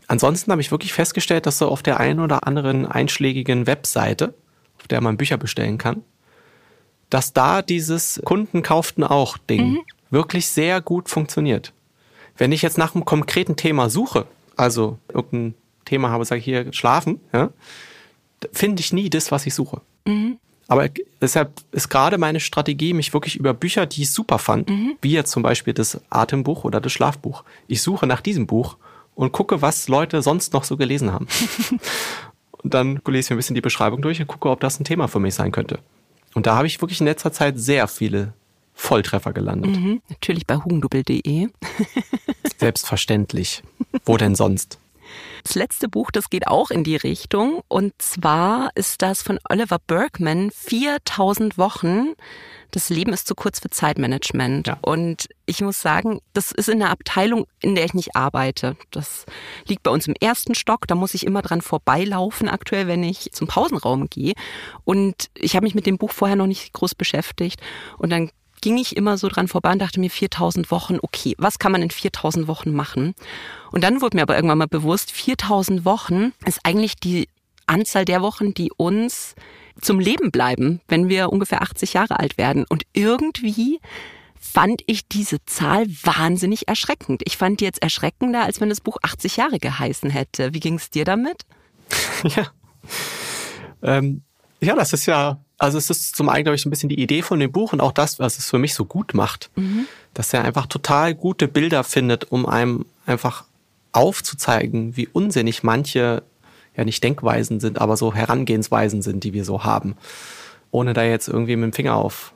[0.06, 4.34] Ansonsten habe ich wirklich festgestellt, dass so auf der einen oder anderen einschlägigen Webseite,
[4.78, 6.02] auf der man Bücher bestellen kann,
[7.08, 9.80] dass da dieses Kunden kauften auch Ding mhm.
[10.10, 11.72] wirklich sehr gut funktioniert.
[12.36, 16.72] Wenn ich jetzt nach einem konkreten Thema suche, also irgendein Thema habe, sage ich hier
[16.72, 17.50] schlafen, ja,
[18.52, 19.80] finde ich nie das, was ich suche.
[20.04, 20.38] Mhm.
[20.66, 20.88] Aber
[21.20, 24.96] deshalb ist gerade meine Strategie, mich wirklich über Bücher, die ich super fand, mhm.
[25.02, 27.44] wie jetzt zum Beispiel das Atembuch oder das Schlafbuch.
[27.66, 28.76] Ich suche nach diesem Buch
[29.14, 31.28] und gucke, was Leute sonst noch so gelesen haben.
[32.62, 34.84] und dann lese ich mir ein bisschen die Beschreibung durch und gucke, ob das ein
[34.84, 35.80] Thema für mich sein könnte.
[36.34, 38.32] Und da habe ich wirklich in letzter Zeit sehr viele
[38.74, 39.76] Volltreffer gelandet.
[39.76, 41.48] Mhm, natürlich bei hugendubbel.de.
[42.58, 43.62] Selbstverständlich.
[44.04, 44.78] Wo denn sonst?
[45.44, 47.62] Das letzte Buch, das geht auch in die Richtung.
[47.68, 52.14] Und zwar ist das von Oliver Bergman, 4000 Wochen.
[52.70, 54.66] Das Leben ist zu kurz für Zeitmanagement.
[54.66, 54.78] Ja.
[54.80, 58.76] Und ich muss sagen, das ist in einer Abteilung, in der ich nicht arbeite.
[58.90, 59.26] Das
[59.66, 60.86] liegt bei uns im ersten Stock.
[60.88, 64.32] Da muss ich immer dran vorbeilaufen, aktuell, wenn ich zum Pausenraum gehe.
[64.84, 67.60] Und ich habe mich mit dem Buch vorher noch nicht groß beschäftigt.
[67.98, 71.58] Und dann ging ich immer so dran vorbei und dachte mir 4000 Wochen, okay, was
[71.58, 73.14] kann man in 4000 Wochen machen?
[73.72, 77.28] Und dann wurde mir aber irgendwann mal bewusst, 4000 Wochen ist eigentlich die
[77.66, 79.34] Anzahl der Wochen, die uns
[79.80, 82.64] zum Leben bleiben, wenn wir ungefähr 80 Jahre alt werden.
[82.68, 83.80] Und irgendwie
[84.38, 87.22] fand ich diese Zahl wahnsinnig erschreckend.
[87.24, 90.54] Ich fand die jetzt erschreckender, als wenn das Buch 80 Jahre geheißen hätte.
[90.54, 91.42] Wie ging es dir damit?
[92.24, 92.46] Ja.
[93.82, 94.22] Ähm,
[94.60, 97.22] ja, das ist ja also es ist zum einen, glaube ich, ein bisschen die Idee
[97.22, 99.86] von dem Buch und auch das, was es für mich so gut macht, mhm.
[100.12, 103.44] dass er einfach total gute Bilder findet, um einem einfach
[103.92, 106.22] aufzuzeigen, wie unsinnig manche,
[106.76, 109.96] ja nicht Denkweisen sind, aber so Herangehensweisen sind, die wir so haben.
[110.70, 112.32] Ohne da jetzt irgendwie mit dem Finger auf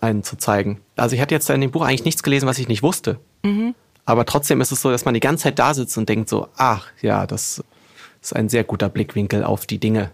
[0.00, 0.80] einen zu zeigen.
[0.96, 3.18] Also ich hatte jetzt in dem Buch eigentlich nichts gelesen, was ich nicht wusste.
[3.42, 3.74] Mhm.
[4.04, 6.48] Aber trotzdem ist es so, dass man die ganze Zeit da sitzt und denkt so,
[6.56, 7.62] ach ja, das
[8.20, 10.10] ist ein sehr guter Blickwinkel auf die Dinge,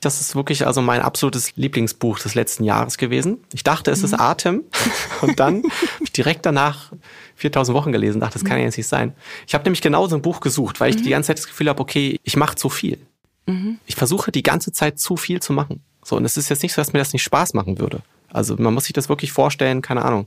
[0.00, 3.38] das ist wirklich also mein absolutes Lieblingsbuch des letzten Jahres gewesen.
[3.52, 4.04] Ich dachte, es mhm.
[4.06, 4.64] ist Atem.
[5.20, 6.92] Und dann habe ich direkt danach
[7.36, 9.14] 4000 Wochen gelesen, dachte, das kann ja jetzt nicht sein.
[9.46, 11.04] Ich habe nämlich genau so ein Buch gesucht, weil ich mhm.
[11.04, 12.98] die ganze Zeit das Gefühl habe, okay, ich mache zu viel.
[13.46, 13.78] Mhm.
[13.86, 15.82] Ich versuche die ganze Zeit zu viel zu machen.
[16.02, 18.00] So, und es ist jetzt nicht so, dass mir das nicht Spaß machen würde.
[18.32, 20.26] Also man muss sich das wirklich vorstellen, keine Ahnung.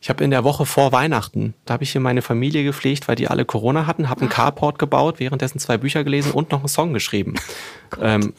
[0.00, 3.16] Ich habe in der Woche vor Weihnachten, da habe ich hier meine Familie gepflegt, weil
[3.16, 6.68] die alle Corona hatten, habe einen Carport gebaut, währenddessen zwei Bücher gelesen und noch einen
[6.68, 7.34] Song geschrieben.
[8.00, 8.34] ähm,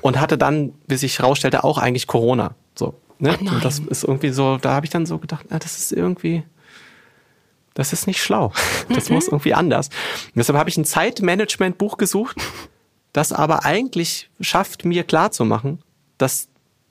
[0.00, 2.54] und hatte dann, bis sich herausstellte, auch eigentlich Corona.
[2.74, 3.36] So, ne?
[3.40, 5.92] Oh und das ist irgendwie so, da habe ich dann so gedacht, na, das ist
[5.92, 6.44] irgendwie,
[7.74, 8.52] das ist nicht schlau.
[8.88, 9.88] Das muss irgendwie anders.
[9.88, 12.36] Und deshalb habe ich ein Zeitmanagement-Buch gesucht,
[13.12, 15.82] das aber eigentlich schafft, mir klarzumachen,
[16.18, 16.48] dass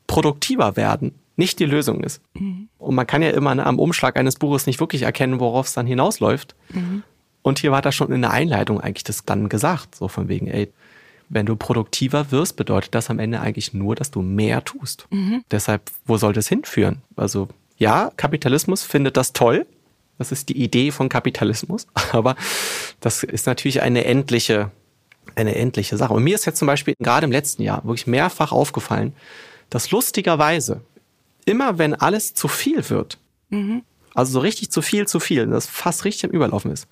[0.08, 2.22] produktiver werden nicht die Lösung ist.
[2.34, 2.70] Mhm.
[2.78, 5.74] Und man kann ja immer ne, am Umschlag eines Buches nicht wirklich erkennen, worauf es
[5.74, 6.56] dann hinausläuft.
[6.70, 7.04] Mhm.
[7.42, 10.48] Und hier war das schon in der Einleitung eigentlich das dann gesagt, so von wegen,
[10.48, 10.72] ey,
[11.30, 15.08] wenn du produktiver wirst, bedeutet das am Ende eigentlich nur, dass du mehr tust.
[15.12, 15.44] Mhm.
[15.50, 17.02] Deshalb, wo soll das hinführen?
[17.16, 19.66] Also ja, Kapitalismus findet das toll.
[20.18, 21.88] Das ist die Idee von Kapitalismus.
[22.12, 22.36] Aber
[23.00, 24.72] das ist natürlich eine endliche,
[25.36, 26.14] eine endliche Sache.
[26.14, 29.14] Und mir ist jetzt zum Beispiel gerade im letzten Jahr wirklich mehrfach aufgefallen,
[29.70, 30.82] dass lustigerweise
[31.46, 33.18] immer wenn alles zu viel wird,
[33.50, 33.84] mhm.
[34.14, 36.88] also so richtig zu viel, zu viel, das fast richtig im Überlaufen ist,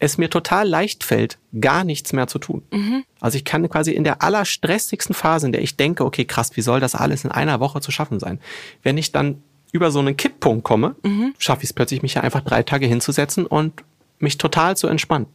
[0.00, 2.62] es mir total leicht fällt, gar nichts mehr zu tun.
[2.72, 3.04] Mhm.
[3.20, 6.62] Also ich kann quasi in der allerstressigsten Phase, in der ich denke, okay, krass, wie
[6.62, 8.40] soll das alles in einer Woche zu schaffen sein?
[8.82, 11.34] Wenn ich dann über so einen Kipppunkt komme, mhm.
[11.38, 13.84] schaffe ich es plötzlich, mich ja einfach drei Tage hinzusetzen und
[14.18, 15.26] mich total zu entspannen.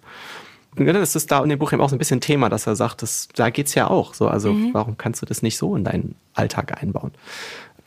[0.76, 3.02] Das ist da in dem Buch eben auch so ein bisschen Thema, dass er sagt,
[3.02, 4.28] das, da geht's ja auch so.
[4.28, 4.74] Also mhm.
[4.74, 7.12] warum kannst du das nicht so in deinen Alltag einbauen?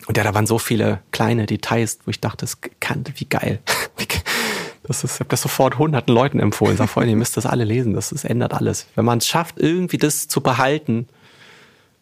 [0.09, 3.61] Und ja, da waren so viele kleine Details, wo ich dachte, das kann, wie geil.
[4.85, 6.79] Das ist, ich habe das sofort hunderten Leuten empfohlen.
[6.79, 7.93] Sag vorhin, ihr müsst das alle lesen.
[7.93, 8.87] Das, das ändert alles.
[8.95, 11.07] Wenn man es schafft, irgendwie das zu behalten,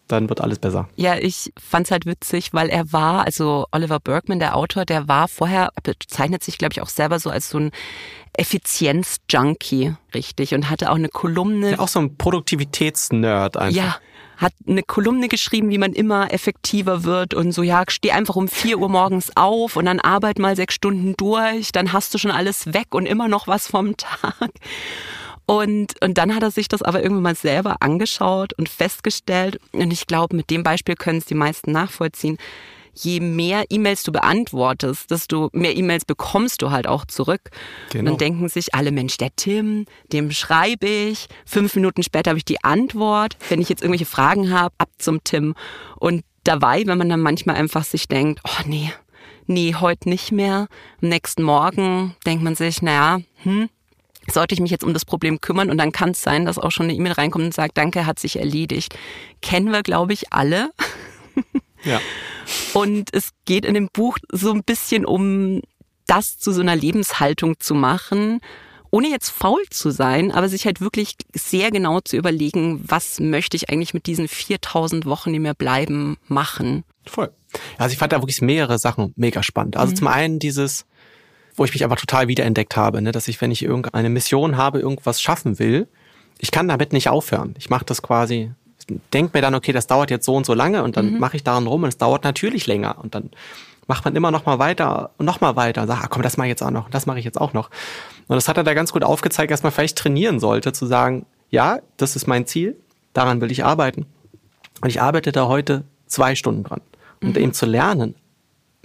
[0.07, 0.87] dann wird alles besser.
[0.95, 5.27] Ja, ich fand's halt witzig, weil er war, also Oliver Bergman, der Autor, der war
[5.27, 7.71] vorher, bezeichnet sich, glaube ich, auch selber so als so ein
[8.37, 11.71] Effizienz-Junkie, richtig, und hatte auch eine Kolumne.
[11.71, 13.75] Ja, auch so ein Produktivitätsnerd einfach.
[13.75, 13.97] Ja,
[14.37, 18.47] hat eine Kolumne geschrieben, wie man immer effektiver wird und so, ja, steh einfach um
[18.47, 22.31] vier Uhr morgens auf und dann arbeit mal sechs Stunden durch, dann hast du schon
[22.31, 24.51] alles weg und immer noch was vom Tag.
[25.47, 29.91] Und, und dann hat er sich das aber irgendwann mal selber angeschaut und festgestellt, und
[29.91, 32.37] ich glaube, mit dem Beispiel können es die meisten nachvollziehen,
[32.97, 37.49] je mehr E-Mails du beantwortest, desto mehr E-Mails bekommst du halt auch zurück.
[37.91, 37.99] Genau.
[37.99, 41.27] Und dann denken sich alle, Mensch, der Tim, dem schreibe ich.
[41.45, 43.37] Fünf Minuten später habe ich die Antwort.
[43.49, 45.55] Wenn ich jetzt irgendwelche Fragen habe, ab zum Tim.
[45.97, 48.91] Und dabei, wenn man dann manchmal einfach sich denkt, oh nee,
[49.45, 50.67] nee, heute nicht mehr.
[51.01, 53.69] Am nächsten Morgen denkt man sich, naja, hm,
[54.29, 56.71] sollte ich mich jetzt um das Problem kümmern und dann kann es sein, dass auch
[56.71, 58.97] schon eine E-Mail reinkommt und sagt, danke, hat sich erledigt.
[59.41, 60.71] Kennen wir, glaube ich, alle.
[61.83, 62.01] Ja.
[62.73, 65.61] Und es geht in dem Buch so ein bisschen um
[66.05, 68.39] das zu so einer Lebenshaltung zu machen,
[68.89, 73.57] ohne jetzt faul zu sein, aber sich halt wirklich sehr genau zu überlegen, was möchte
[73.57, 76.83] ich eigentlich mit diesen 4000 Wochen, die mir bleiben, machen.
[77.05, 77.31] Voll.
[77.77, 79.77] Also ich fand da wirklich mehrere Sachen mega spannend.
[79.77, 79.97] Also mhm.
[79.97, 80.85] zum einen dieses,
[81.55, 84.79] wo ich mich einfach total wiederentdeckt habe, ne, dass ich, wenn ich irgendeine Mission habe,
[84.79, 85.87] irgendwas schaffen will,
[86.39, 87.55] ich kann damit nicht aufhören.
[87.57, 88.51] Ich mache das quasi
[89.13, 91.19] denke mir dann, okay, das dauert jetzt so und so lange und dann mhm.
[91.19, 93.31] mache ich daran rum und es dauert natürlich länger und dann
[93.87, 96.37] macht man immer noch mal weiter und noch mal weiter und sagt, ah, komm, das
[96.37, 97.69] mache ich jetzt auch noch, das mache ich jetzt auch noch.
[98.27, 101.25] Und das hat er da ganz gut aufgezeigt, dass man vielleicht trainieren sollte, zu sagen,
[101.49, 102.75] ja, das ist mein Ziel,
[103.13, 104.05] daran will ich arbeiten.
[104.81, 106.81] Und ich arbeite da heute zwei Stunden dran.
[107.21, 107.43] Und mhm.
[107.43, 108.15] eben zu lernen,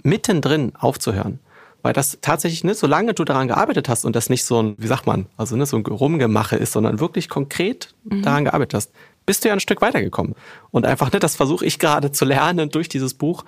[0.03, 1.39] mittendrin aufzuhören.
[1.81, 4.87] Weil das tatsächlich, ne, solange du daran gearbeitet hast und das nicht so ein, wie
[4.87, 8.21] sagt man, also ne, so ein Rumgemache ist, sondern wirklich konkret mhm.
[8.21, 8.91] daran gearbeitet hast,
[9.25, 10.35] bist du ja ein Stück weitergekommen.
[10.71, 13.45] Und einfach, ne, das versuche ich gerade zu lernen durch dieses Buch,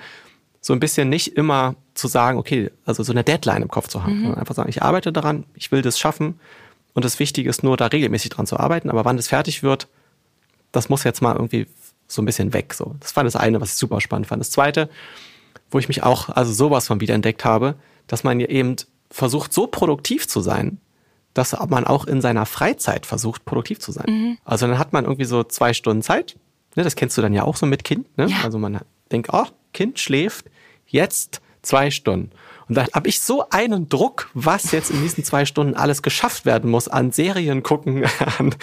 [0.62, 4.04] so ein bisschen nicht immer zu sagen, okay, also so eine Deadline im Kopf zu
[4.04, 4.22] haben, mhm.
[4.22, 6.40] sondern einfach sagen, ich arbeite daran, ich will das schaffen
[6.94, 9.88] und das Wichtige ist nur, da regelmäßig dran zu arbeiten, aber wann das fertig wird,
[10.72, 11.68] das muss jetzt mal irgendwie
[12.08, 12.74] so ein bisschen weg.
[12.74, 14.40] So, das war das eine, was ich super spannend fand.
[14.40, 14.90] Das zweite,
[15.70, 17.76] wo ich mich auch also sowas von wiederentdeckt habe,
[18.08, 18.76] dass man eben
[19.12, 20.80] versucht, so produktiv zu sein,
[21.36, 24.06] dass man auch in seiner Freizeit versucht, produktiv zu sein.
[24.08, 24.38] Mhm.
[24.44, 26.38] Also dann hat man irgendwie so zwei Stunden Zeit.
[26.76, 28.18] Ne, das kennst du dann ja auch so mit Kind.
[28.18, 28.28] Ne?
[28.28, 28.38] Ja.
[28.44, 28.80] Also man
[29.12, 30.46] denkt, oh, Kind schläft
[30.88, 32.32] jetzt zwei Stunden.
[32.68, 36.46] Und dann habe ich so einen Druck, was jetzt in diesen zwei Stunden alles geschafft
[36.46, 38.06] werden muss an Serien gucken,
[38.40, 38.56] an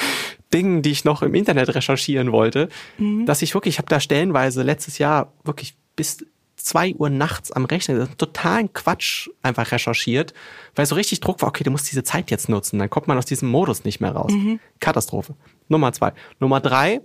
[0.53, 3.27] Dingen, die ich noch im Internet recherchieren wollte, mhm.
[3.27, 6.25] dass ich wirklich, ich habe da stellenweise letztes Jahr wirklich bis
[6.63, 10.35] zwei Uhr nachts am Rechner, totalen Quatsch einfach recherchiert,
[10.75, 13.19] weil so richtig Druck war, okay, du musst diese Zeit jetzt nutzen, dann kommt man
[13.19, 14.33] aus diesem Modus nicht mehr raus.
[14.33, 14.61] Mhm.
[14.81, 15.35] Katastrophe.
[15.69, 16.13] Nummer zwei.
[16.41, 17.01] Nummer drei,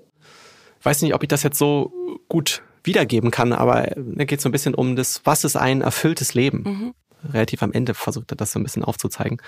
[0.84, 1.91] weiß nicht, ob ich das jetzt so
[2.28, 5.82] gut wiedergeben kann, aber da geht es so ein bisschen um das, was ist ein
[5.82, 6.63] erfülltes Leben?
[6.63, 6.93] Mhm.
[7.34, 9.41] Relativ am Ende versucht er das so ein bisschen aufzuzeigen.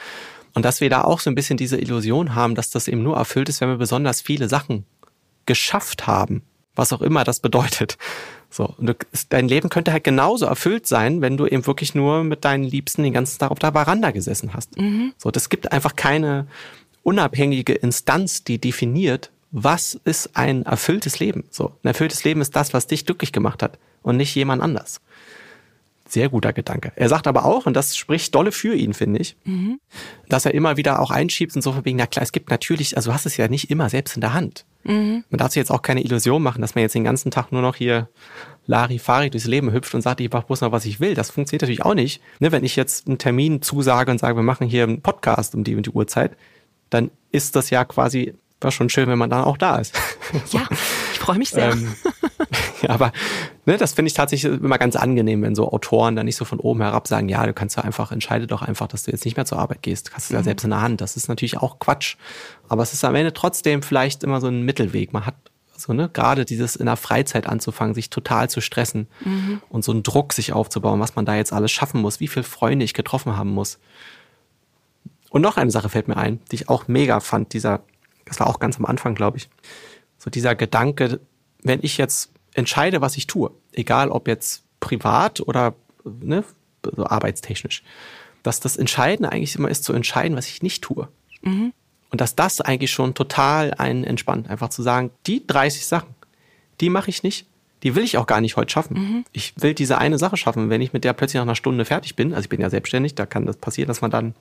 [0.54, 3.16] Und dass wir da auch so ein bisschen diese Illusion haben, dass das eben nur
[3.16, 4.86] erfüllt ist, wenn wir besonders viele Sachen
[5.46, 6.44] geschafft haben,
[6.80, 7.98] was auch immer das bedeutet.
[8.50, 8.96] So, und du,
[9.30, 13.04] dein Leben könnte halt genauso erfüllt sein, wenn du eben wirklich nur mit deinen Liebsten
[13.04, 14.76] den ganzen Tag auf der Veranda gesessen hast.
[14.78, 15.14] Mhm.
[15.18, 16.48] So, das gibt einfach keine
[17.04, 21.44] unabhängige Instanz, die definiert, was ist ein erfülltes Leben.
[21.52, 25.02] So, ein erfülltes Leben ist das, was dich glücklich gemacht hat und nicht jemand anders.
[26.10, 26.92] Sehr guter Gedanke.
[26.96, 29.80] Er sagt aber auch, und das spricht dolle für ihn, finde ich, mhm.
[30.28, 32.98] dass er immer wieder auch einschiebt und so von wegen, na klar, es gibt natürlich,
[32.98, 34.66] also du hast es ja nicht immer selbst in der Hand.
[34.84, 35.24] Mhm.
[35.30, 37.62] Man darf sich jetzt auch keine Illusion machen, dass man jetzt den ganzen Tag nur
[37.62, 38.10] noch hier
[38.66, 41.14] Larifari durchs Leben hüpft und sagt, ich mache bloß noch, was ich will.
[41.14, 42.22] Das funktioniert natürlich auch nicht.
[42.40, 45.64] Ne, wenn ich jetzt einen Termin zusage und sage, wir machen hier einen Podcast um
[45.64, 46.36] die und die Uhrzeit,
[46.90, 49.96] dann ist das ja quasi, war schon schön, wenn man dann auch da ist.
[50.52, 50.68] Ja,
[51.12, 51.72] ich freue mich sehr.
[51.72, 51.96] Ähm,
[52.84, 53.12] ja, aber
[53.66, 56.60] ne, das finde ich tatsächlich immer ganz angenehm, wenn so Autoren dann nicht so von
[56.60, 59.38] oben herab sagen, ja, du kannst ja einfach, entscheide doch einfach, dass du jetzt nicht
[59.38, 60.12] mehr zur Arbeit gehst.
[60.14, 60.44] Hast du ja mhm.
[60.44, 61.02] selbst in der Hand.
[61.02, 62.16] Das ist natürlich auch Quatsch.
[62.68, 65.14] Aber es ist am Ende trotzdem vielleicht immer so ein Mittelweg.
[65.14, 65.34] Man hat
[65.76, 69.62] so, ne, gerade dieses in der Freizeit anzufangen, sich total zu stressen mhm.
[69.70, 72.44] und so einen Druck sich aufzubauen, was man da jetzt alles schaffen muss, wie viele
[72.44, 73.80] Freunde ich getroffen haben muss.
[75.30, 77.82] Und noch eine Sache fällt mir ein, die ich auch mega fand, dieser,
[78.30, 79.50] das war auch ganz am Anfang, glaube ich.
[80.18, 81.20] So dieser Gedanke,
[81.62, 86.44] wenn ich jetzt entscheide, was ich tue, egal ob jetzt privat oder ne,
[86.84, 87.84] so arbeitstechnisch,
[88.44, 91.10] dass das Entscheidende eigentlich immer ist, zu entscheiden, was ich nicht tue.
[91.42, 91.74] Mhm.
[92.12, 94.50] Und dass das eigentlich schon total einen entspannt.
[94.50, 96.16] Einfach zu sagen, die 30 Sachen,
[96.82, 97.46] die mache ich nicht.
[97.84, 98.98] Die will ich auch gar nicht heute schaffen.
[98.98, 99.26] Mhm.
[99.32, 100.70] Ich will diese eine Sache schaffen.
[100.70, 103.16] Wenn ich mit der plötzlich nach einer Stunde fertig bin, also ich bin ja selbstständig,
[103.16, 104.34] da kann das passieren, dass man dann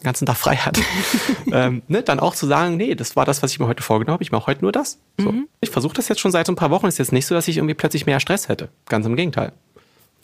[0.00, 0.78] den ganzen Tag frei hat,
[1.52, 4.14] ähm, ne, dann auch zu sagen, nee, das war das, was ich mir heute vorgenommen
[4.14, 4.22] habe.
[4.22, 4.98] Ich mache heute nur das.
[5.18, 5.32] So.
[5.32, 5.48] Mhm.
[5.60, 6.86] Ich versuche das jetzt schon seit ein paar Wochen.
[6.86, 8.68] Ist jetzt nicht so, dass ich irgendwie plötzlich mehr Stress hätte.
[8.88, 9.52] Ganz im Gegenteil.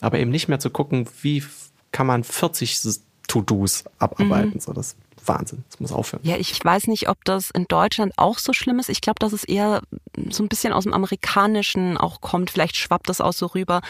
[0.01, 1.43] Aber eben nicht mehr zu gucken, wie
[1.91, 2.79] kann man 40
[3.27, 4.53] To-Dos abarbeiten.
[4.55, 4.59] Mhm.
[4.59, 5.63] So, das Wahnsinn.
[5.69, 6.21] Das muss aufhören.
[6.23, 8.89] Ja, ich weiß nicht, ob das in Deutschland auch so schlimm ist.
[8.89, 9.81] Ich glaube, dass es eher
[10.29, 12.49] so ein bisschen aus dem Amerikanischen auch kommt.
[12.49, 13.81] Vielleicht schwappt das auch so rüber.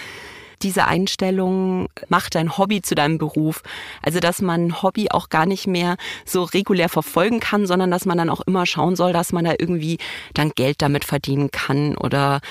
[0.63, 3.63] Diese Einstellung macht dein Hobby zu deinem Beruf.
[4.01, 8.17] Also, dass man Hobby auch gar nicht mehr so regulär verfolgen kann, sondern dass man
[8.17, 9.97] dann auch immer schauen soll, dass man da irgendwie
[10.33, 12.41] dann Geld damit verdienen kann oder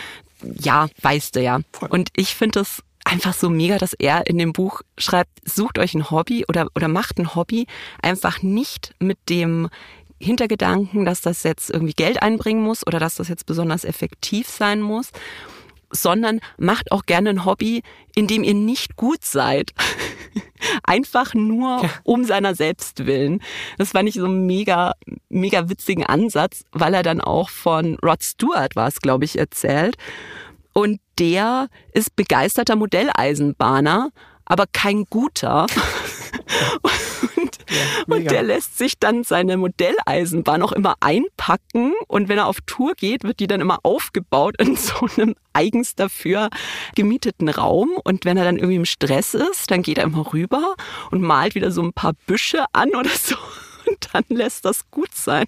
[0.42, 1.61] ja, weißt du ja.
[1.88, 5.94] Und ich finde das einfach so mega, dass er in dem Buch schreibt, sucht euch
[5.94, 7.66] ein Hobby oder, oder macht ein Hobby
[8.02, 9.68] einfach nicht mit dem
[10.18, 14.80] Hintergedanken, dass das jetzt irgendwie Geld einbringen muss oder dass das jetzt besonders effektiv sein
[14.80, 15.11] muss,
[15.91, 17.82] sondern macht auch gerne ein Hobby,
[18.14, 19.72] in dem ihr nicht gut seid.
[20.82, 21.91] Einfach nur ja.
[22.03, 23.43] um seiner selbst willen.
[23.78, 24.95] Das fand ich so einen mega,
[25.28, 29.97] mega witzigen Ansatz, weil er dann auch von Rod Stewart war es, glaube ich, erzählt.
[30.72, 34.11] Und der ist begeisterter Modelleisenbahner,
[34.45, 35.66] aber kein guter.
[37.37, 37.76] und, ja,
[38.14, 42.94] und, der lässt sich dann seine Modelleisenbahn auch immer einpacken und wenn er auf Tour
[42.94, 46.50] geht, wird die dann immer aufgebaut in so einem eigens dafür
[46.94, 50.74] gemieteten Raum und wenn er dann irgendwie im Stress ist, dann geht er immer rüber
[51.10, 53.36] und malt wieder so ein paar Büsche an oder so
[53.86, 55.46] und dann lässt das gut sein.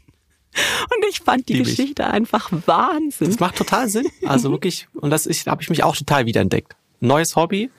[0.55, 2.09] Und ich fand die Lieb Geschichte ich.
[2.09, 3.29] einfach Wahnsinn.
[3.29, 4.07] Das macht total Sinn.
[4.27, 6.75] Also wirklich, und das habe ich mich auch total wiederentdeckt.
[7.01, 7.71] Neues Hobby.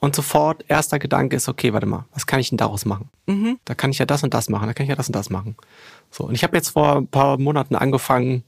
[0.00, 3.10] Und sofort erster Gedanke ist, okay, warte mal, was kann ich denn daraus machen?
[3.26, 3.58] Mhm.
[3.66, 5.28] Da kann ich ja das und das machen, da kann ich ja das und das
[5.28, 5.56] machen.
[6.10, 8.42] So, und ich habe jetzt vor ein paar Monaten angefangen,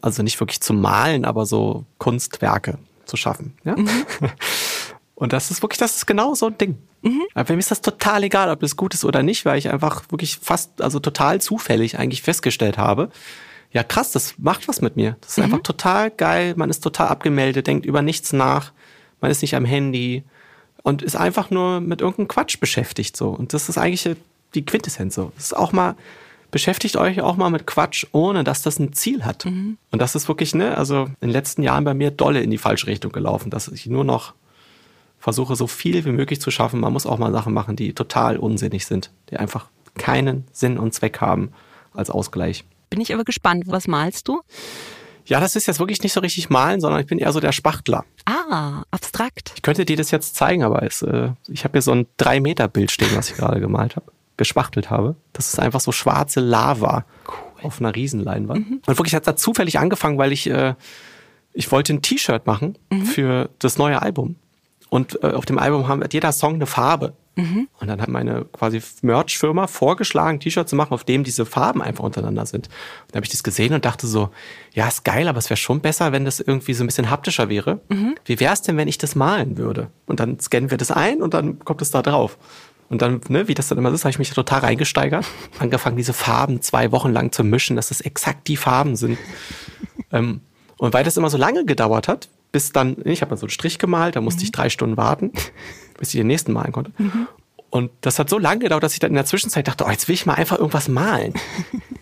[0.00, 3.54] also nicht wirklich zu malen, aber so Kunstwerke zu schaffen.
[3.64, 3.76] Ja?
[3.76, 3.88] Mhm.
[5.16, 6.76] Und das ist wirklich, das ist genau so ein Ding.
[7.00, 7.22] Mhm.
[7.32, 10.04] Aber mir ist das total egal, ob das gut ist oder nicht, weil ich einfach
[10.10, 13.08] wirklich fast, also total zufällig eigentlich festgestellt habe,
[13.72, 15.16] ja krass, das macht was mit mir.
[15.22, 15.44] Das ist mhm.
[15.44, 18.72] einfach total geil, man ist total abgemeldet, denkt über nichts nach,
[19.22, 20.22] man ist nicht am Handy
[20.86, 23.30] und ist einfach nur mit irgendeinem Quatsch beschäftigt so.
[23.30, 24.08] Und das ist eigentlich
[24.54, 25.32] die Quintessenz so.
[25.34, 25.96] Das ist auch mal,
[26.52, 29.46] beschäftigt euch auch mal mit Quatsch, ohne dass das ein Ziel hat.
[29.46, 29.78] Mhm.
[29.90, 32.58] Und das ist wirklich, ne, also in den letzten Jahren bei mir dolle in die
[32.58, 34.34] falsche Richtung gelaufen, dass ich nur noch
[35.18, 36.78] versuche so viel wie möglich zu schaffen.
[36.78, 39.66] Man muss auch mal Sachen machen, die total unsinnig sind, die einfach
[39.98, 41.50] keinen Sinn und Zweck haben
[41.94, 42.62] als Ausgleich.
[42.90, 44.40] Bin ich aber gespannt, was malst du?
[45.26, 47.52] Ja, das ist jetzt wirklich nicht so richtig malen, sondern ich bin eher so der
[47.52, 48.04] Spachtler.
[48.24, 49.52] Ah, abstrakt.
[49.56, 52.90] Ich könnte dir das jetzt zeigen, aber es, äh, ich habe hier so ein 3-Meter-Bild
[52.90, 55.16] stehen, was ich gerade gemalt habe, gespachtelt habe.
[55.32, 57.64] Das ist einfach so schwarze Lava cool.
[57.64, 58.70] auf einer Riesenleinwand.
[58.70, 58.82] Mhm.
[58.86, 60.74] Und wirklich hat da zufällig angefangen, weil ich, äh,
[61.52, 63.04] ich wollte ein T-Shirt machen mhm.
[63.04, 64.36] für das neue Album.
[64.90, 67.14] Und äh, auf dem Album haben, hat jeder Song eine Farbe.
[67.36, 67.68] Mhm.
[67.80, 72.02] Und dann hat meine quasi Merch-Firma vorgeschlagen, T-Shirt zu machen, auf dem diese Farben einfach
[72.02, 72.66] untereinander sind.
[72.66, 74.30] Und dann habe ich das gesehen und dachte so,
[74.72, 77.48] ja, ist geil, aber es wäre schon besser, wenn das irgendwie so ein bisschen haptischer
[77.50, 77.80] wäre.
[77.88, 78.16] Mhm.
[78.24, 79.88] Wie wäre es denn, wenn ich das malen würde?
[80.06, 82.38] Und dann scannen wir das ein und dann kommt es da drauf.
[82.88, 85.26] Und dann, ne, wie das dann immer ist, habe ich mich total reingesteigert.
[85.58, 89.18] Angefangen, diese Farben zwei Wochen lang zu mischen, dass das exakt die Farben sind.
[90.12, 90.40] ähm,
[90.78, 93.50] und weil das immer so lange gedauert hat, bis dann, ich habe dann so einen
[93.50, 95.32] Strich gemalt, da musste ich drei Stunden warten,
[95.98, 96.92] bis ich den nächsten malen konnte.
[97.70, 100.08] Und das hat so lange gedauert, dass ich dann in der Zwischenzeit dachte, oh, jetzt
[100.08, 101.34] will ich mal einfach irgendwas malen.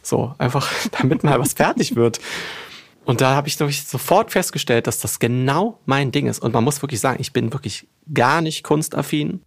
[0.07, 0.71] So, einfach,
[1.01, 2.21] damit mal was fertig wird.
[3.07, 6.41] Und da habe ich, glaub ich sofort festgestellt, dass das genau mein Ding ist.
[6.41, 9.41] Und man muss wirklich sagen, ich bin wirklich gar nicht kunstaffin.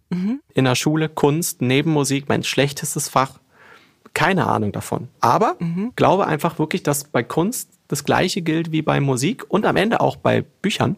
[0.54, 3.38] In der Schule Kunst, neben Musik, mein schlechtestes Fach.
[4.14, 5.08] Keine Ahnung davon.
[5.20, 5.56] Aber
[5.94, 10.00] glaube einfach wirklich, dass bei Kunst das Gleiche gilt wie bei Musik und am Ende
[10.00, 10.96] auch bei Büchern.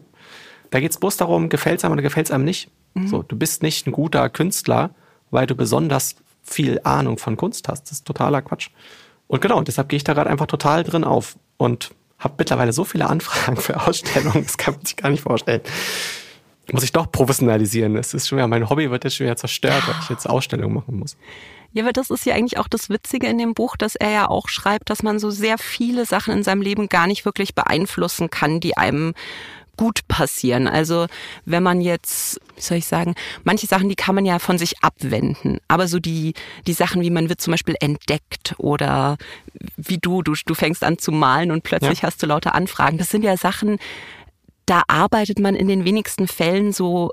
[0.71, 2.71] Da geht es bloß darum, gefällt es einem oder gefällt es einem nicht.
[3.07, 4.91] So, du bist nicht ein guter Künstler,
[5.29, 7.83] weil du besonders viel Ahnung von Kunst hast.
[7.83, 8.69] Das ist totaler Quatsch.
[9.27, 12.83] Und genau, deshalb gehe ich da gerade einfach total drin auf und habe mittlerweile so
[12.83, 15.61] viele Anfragen für Ausstellungen, das kann man sich gar nicht vorstellen.
[16.71, 17.95] Muss ich doch professionalisieren.
[17.95, 20.75] Es ist schon wieder, mein Hobby wird jetzt schon wieder zerstört, weil ich jetzt Ausstellungen
[20.75, 21.17] machen muss.
[21.73, 24.29] Ja, aber das ist ja eigentlich auch das Witzige in dem Buch, dass er ja
[24.29, 28.29] auch schreibt, dass man so sehr viele Sachen in seinem Leben gar nicht wirklich beeinflussen
[28.29, 29.13] kann, die einem
[29.77, 30.67] gut passieren.
[30.67, 31.07] Also
[31.45, 34.83] wenn man jetzt, wie soll ich sagen, manche Sachen, die kann man ja von sich
[34.83, 35.59] abwenden.
[35.67, 36.33] Aber so die,
[36.67, 39.17] die Sachen, wie man wird zum Beispiel entdeckt oder
[39.77, 42.07] wie du, du, du fängst an zu malen und plötzlich Ja.
[42.07, 42.97] hast du lauter Anfragen.
[42.97, 43.77] Das sind ja Sachen,
[44.65, 47.11] da arbeitet man in den wenigsten Fällen so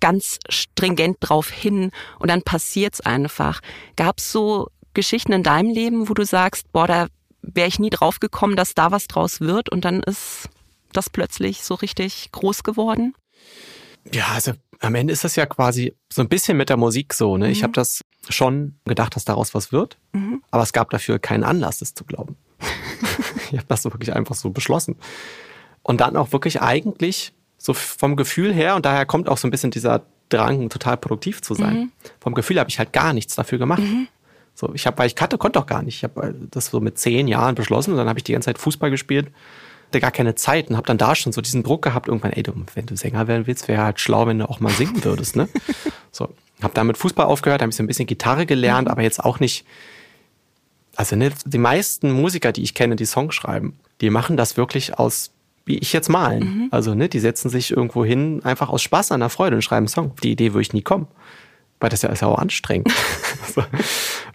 [0.00, 3.60] ganz stringent drauf hin und dann passiert's einfach.
[3.96, 7.06] Gab's so Geschichten in deinem Leben, wo du sagst, boah, da
[7.42, 10.48] wäre ich nie drauf gekommen, dass da was draus wird und dann ist
[10.96, 13.14] das plötzlich so richtig groß geworden?
[14.12, 17.36] Ja, also am Ende ist das ja quasi so ein bisschen mit der Musik so.
[17.36, 17.50] Ne?
[17.50, 19.98] Ich habe das schon gedacht, dass daraus was wird,
[20.50, 22.36] aber es gab dafür keinen Anlass, das zu glauben.
[23.50, 24.96] ich habe das so wirklich einfach so beschlossen.
[25.82, 29.50] Und dann auch wirklich eigentlich so vom Gefühl her, und daher kommt auch so ein
[29.50, 31.92] bisschen dieser Drang, total produktiv zu sein.
[32.20, 33.82] Vom Gefühl habe ich halt gar nichts dafür gemacht.
[34.54, 35.96] So, ich habe, weil ich kannte, konnte auch gar nicht.
[35.96, 38.58] Ich habe das so mit zehn Jahren beschlossen und dann habe ich die ganze Zeit
[38.58, 39.30] Fußball gespielt.
[39.88, 42.42] Hatte gar keine Zeit und habe dann da schon so diesen Druck gehabt, irgendwann, ey,
[42.42, 45.36] du, wenn du Sänger werden willst, wäre halt schlau, wenn du auch mal singen würdest,
[45.36, 45.48] ne?
[46.12, 46.30] So,
[46.62, 49.38] habe dann mit Fußball aufgehört, habe ich so ein bisschen Gitarre gelernt, aber jetzt auch
[49.38, 49.66] nicht.
[50.94, 54.98] Also ne, die meisten Musiker, die ich kenne, die Songs schreiben, die machen das wirklich
[54.98, 55.30] aus,
[55.66, 56.68] wie ich jetzt malen.
[56.70, 59.80] Also ne, die setzen sich irgendwo hin, einfach aus Spaß an der Freude und schreiben
[59.80, 60.12] einen Song.
[60.12, 61.06] Auf die Idee würde ich nie kommen,
[61.80, 62.90] weil das ja ist ja auch anstrengend.
[63.46, 63.64] also,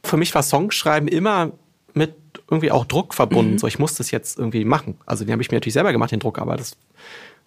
[0.04, 1.52] für mich war Songschreiben immer
[1.94, 2.16] mit
[2.52, 3.58] irgendwie auch Druck verbunden.
[3.58, 4.98] So, ich muss das jetzt irgendwie machen.
[5.06, 6.78] Also den habe ich mir natürlich selber gemacht, den Druck, aber das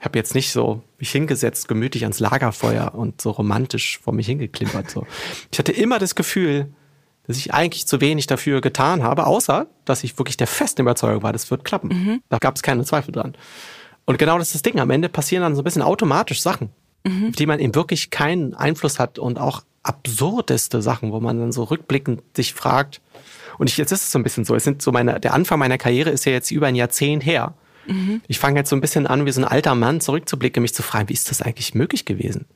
[0.01, 4.27] ich habe jetzt nicht so mich hingesetzt, gemütlich ans Lagerfeuer und so romantisch vor mich
[4.27, 4.91] hingeklimpert.
[4.91, 5.07] So.
[5.51, 6.69] Ich hatte immer das Gefühl,
[7.27, 11.23] dass ich eigentlich zu wenig dafür getan habe, außer dass ich wirklich der festen Überzeugung
[11.23, 12.21] war, das wird klappen.
[12.29, 13.35] Da gab es keine Zweifel dran.
[14.05, 14.79] Und genau das ist das Ding.
[14.79, 16.71] Am Ende passieren dann so ein bisschen automatisch Sachen,
[17.07, 21.53] auf die man eben wirklich keinen Einfluss hat und auch absurdeste Sachen, wo man dann
[21.53, 23.01] so rückblickend sich fragt.
[23.59, 24.55] Und ich, jetzt ist es so ein bisschen so.
[24.55, 27.55] Es sind so meine, der Anfang meiner Karriere ist ja jetzt über ein Jahrzehnt her.
[28.29, 30.83] Ich fange jetzt so ein bisschen an, wie so ein alter Mann zurückzublicken, mich zu
[30.83, 32.47] fragen, wie ist das eigentlich möglich gewesen?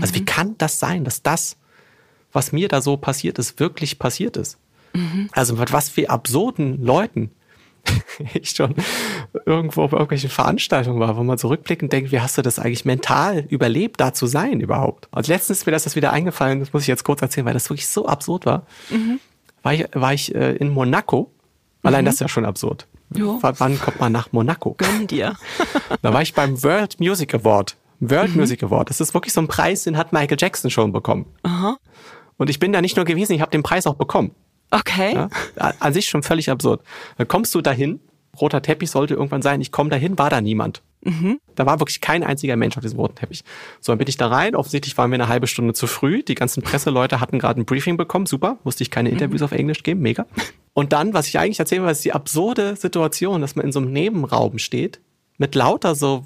[0.00, 1.56] Also wie kann das sein, dass das,
[2.32, 4.58] was mir da so passiert ist, wirklich passiert ist?
[5.32, 7.30] Also mit was für absurden Leuten
[8.34, 8.74] ich schon
[9.44, 12.84] irgendwo bei irgendwelchen Veranstaltungen war, wo man so rückblickend denkt, wie hast du das eigentlich
[12.84, 15.08] mental überlebt, da zu sein überhaupt?
[15.10, 17.54] Und letztens ist mir das, das wieder eingefallen, das muss ich jetzt kurz erzählen, weil
[17.54, 18.66] das wirklich so absurd war.
[19.62, 21.30] War ich, war ich äh, in Monaco.
[21.82, 22.86] Allein das ist ja schon absurd.
[23.14, 23.38] Jo.
[23.42, 24.74] Wann kommt man nach Monaco?
[24.78, 25.36] Gönn dir.
[26.00, 27.76] Da war ich beim World Music Award.
[28.00, 28.90] World Music Award.
[28.90, 31.26] Das ist wirklich so ein Preis, den hat Michael Jackson schon bekommen.
[31.42, 31.76] Aha.
[32.38, 34.34] Und ich bin da nicht nur gewesen, ich habe den Preis auch bekommen.
[34.72, 35.14] Okay.
[35.14, 35.28] Ja?
[35.78, 36.82] An sich schon völlig absurd.
[37.18, 38.00] Dann kommst du dahin,
[38.40, 40.82] roter Teppich sollte irgendwann sein, ich komme dahin, war da niemand.
[41.56, 43.42] Da war wirklich kein einziger Mensch auf diesem roten Teppich.
[43.80, 44.54] So, dann bin ich da rein.
[44.54, 46.22] Offensichtlich waren wir eine halbe Stunde zu früh.
[46.22, 48.26] Die ganzen Presseleute hatten gerade ein Briefing bekommen.
[48.26, 48.58] Super.
[48.64, 50.00] Musste ich keine Interviews auf Englisch geben.
[50.00, 50.26] Mega.
[50.74, 53.80] Und dann, was ich eigentlich erzählen will, ist die absurde Situation, dass man in so
[53.80, 55.00] einem Nebenraum steht
[55.38, 56.24] mit lauter so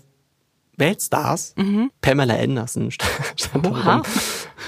[0.77, 1.55] Weltstars.
[2.03, 3.97] Pamela Anderson stand stand da Oha.
[3.97, 4.03] rum.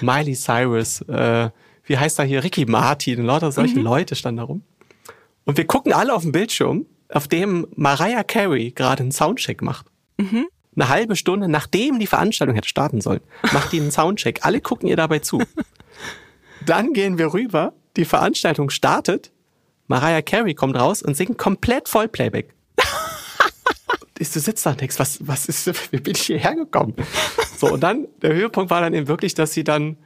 [0.00, 1.02] Miley Cyrus.
[1.02, 1.50] Äh,
[1.84, 2.42] wie heißt da hier?
[2.44, 3.24] Ricky Martin.
[3.24, 4.62] Lauter solche Leute standen da rum.
[5.44, 9.86] Und wir gucken alle auf den Bildschirm, auf dem Mariah Carey gerade einen Soundcheck macht.
[10.77, 13.21] Eine halbe Stunde, nachdem die Veranstaltung hätte starten sollen,
[13.53, 14.45] macht die einen Soundcheck.
[14.45, 15.43] Alle gucken ihr dabei zu.
[16.66, 19.33] Dann gehen wir rüber, die Veranstaltung startet,
[19.89, 22.55] Mariah Carey kommt raus und singt komplett Vollplayback.
[24.19, 26.95] Du sitzt da und denkst, was, was ist, wie bin ich hierher gekommen?
[27.57, 29.97] So, und dann, der Höhepunkt war dann eben wirklich, dass sie dann,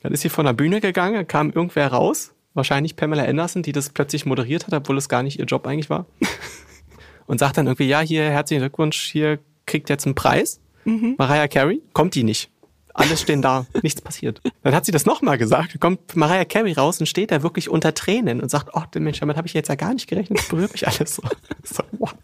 [0.00, 3.88] dann ist sie von der Bühne gegangen, kam irgendwer raus, wahrscheinlich Pamela Anderson, die das
[3.88, 6.04] plötzlich moderiert hat, obwohl es gar nicht ihr Job eigentlich war.
[7.26, 10.60] Und sagt dann irgendwie, ja, hier, herzlichen Glückwunsch, hier kriegt jetzt einen Preis.
[10.84, 12.50] Mariah Carey, kommt die nicht.
[12.94, 14.40] Alles stehen da, nichts passiert.
[14.62, 17.92] Dann hat sie das nochmal gesagt, kommt Mariah Carey raus und steht da wirklich unter
[17.92, 20.72] Tränen und sagt, oh, Mensch, damit habe ich jetzt ja gar nicht gerechnet, das berührt
[20.72, 21.22] mich alles so.
[21.64, 22.14] so wow.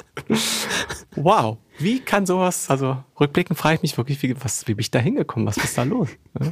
[1.17, 4.93] wow, wie kann sowas, also rückblickend frage ich mich wirklich, wie, was, wie bin ich
[4.93, 6.09] da hingekommen, was ist da los?
[6.39, 6.51] Ja?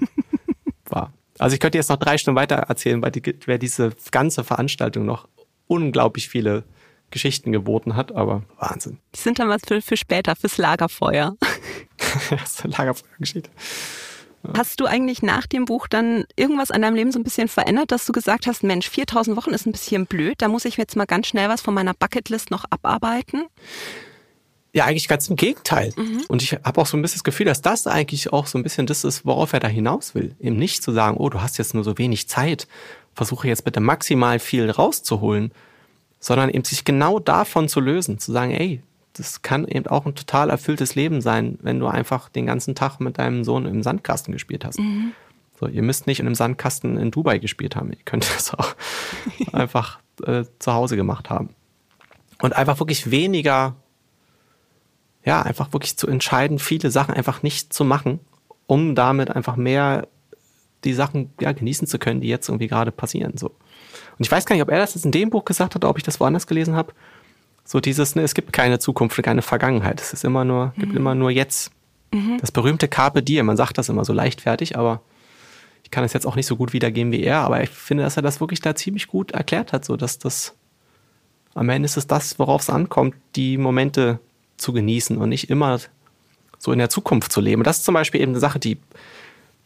[0.86, 1.12] War.
[1.39, 5.07] Also ich könnte jetzt noch drei Stunden weiter erzählen, weil, die, weil diese ganze Veranstaltung
[5.07, 5.28] noch
[5.68, 6.64] unglaublich viele
[7.11, 8.98] Geschichten geboten hat, aber Wahnsinn.
[9.14, 11.36] Die sind dann was für, für später, fürs Lagerfeuer.
[12.30, 13.50] das ist eine Lagerfeuergeschichte.
[14.56, 17.90] Hast du eigentlich nach dem Buch dann irgendwas an deinem Leben so ein bisschen verändert,
[17.90, 20.96] dass du gesagt hast, Mensch, 4000 Wochen ist ein bisschen blöd, da muss ich jetzt
[20.96, 23.46] mal ganz schnell was von meiner Bucketlist noch abarbeiten?
[24.72, 25.92] Ja, eigentlich ganz im Gegenteil.
[25.96, 26.24] Mhm.
[26.28, 28.62] Und ich habe auch so ein bisschen das Gefühl, dass das eigentlich auch so ein
[28.62, 30.36] bisschen das ist, worauf er da hinaus will.
[30.40, 32.68] Eben nicht zu sagen, oh, du hast jetzt nur so wenig Zeit,
[33.14, 35.52] versuche jetzt bitte maximal viel rauszuholen,
[36.20, 40.14] sondern eben sich genau davon zu lösen, zu sagen, ey, das kann eben auch ein
[40.14, 44.32] total erfülltes Leben sein, wenn du einfach den ganzen Tag mit deinem Sohn im Sandkasten
[44.32, 44.78] gespielt hast.
[44.78, 45.12] Mhm.
[45.58, 47.90] So, ihr müsst nicht in einem Sandkasten in Dubai gespielt haben.
[47.90, 48.74] Ihr könnt das auch
[49.52, 51.50] einfach äh, zu Hause gemacht haben.
[52.40, 53.74] Und einfach wirklich weniger,
[55.24, 58.20] ja, einfach wirklich zu entscheiden, viele Sachen einfach nicht zu machen,
[58.66, 60.06] um damit einfach mehr
[60.84, 63.36] die Sachen ja, genießen zu können, die jetzt irgendwie gerade passieren.
[63.36, 63.50] So.
[64.18, 65.90] Und ich weiß gar nicht, ob er das jetzt in dem Buch gesagt hat oder
[65.90, 66.92] ob ich das woanders gelesen habe.
[67.64, 70.00] So dieses, ne, es gibt keine Zukunft, keine Vergangenheit.
[70.00, 70.80] Es ist immer nur, mhm.
[70.80, 71.70] gibt immer nur jetzt.
[72.12, 72.38] Mhm.
[72.40, 75.02] Das berühmte Carpe Diem, man sagt das immer so leichtfertig, aber
[75.84, 78.16] ich kann es jetzt auch nicht so gut wiedergeben wie er, aber ich finde, dass
[78.16, 80.54] er das wirklich da ziemlich gut erklärt hat, so dass das
[81.54, 84.18] am Ende ist es das, worauf es ankommt, die Momente
[84.56, 85.78] zu genießen und nicht immer
[86.58, 87.62] so in der Zukunft zu leben.
[87.62, 88.78] Das ist zum Beispiel eben eine Sache, die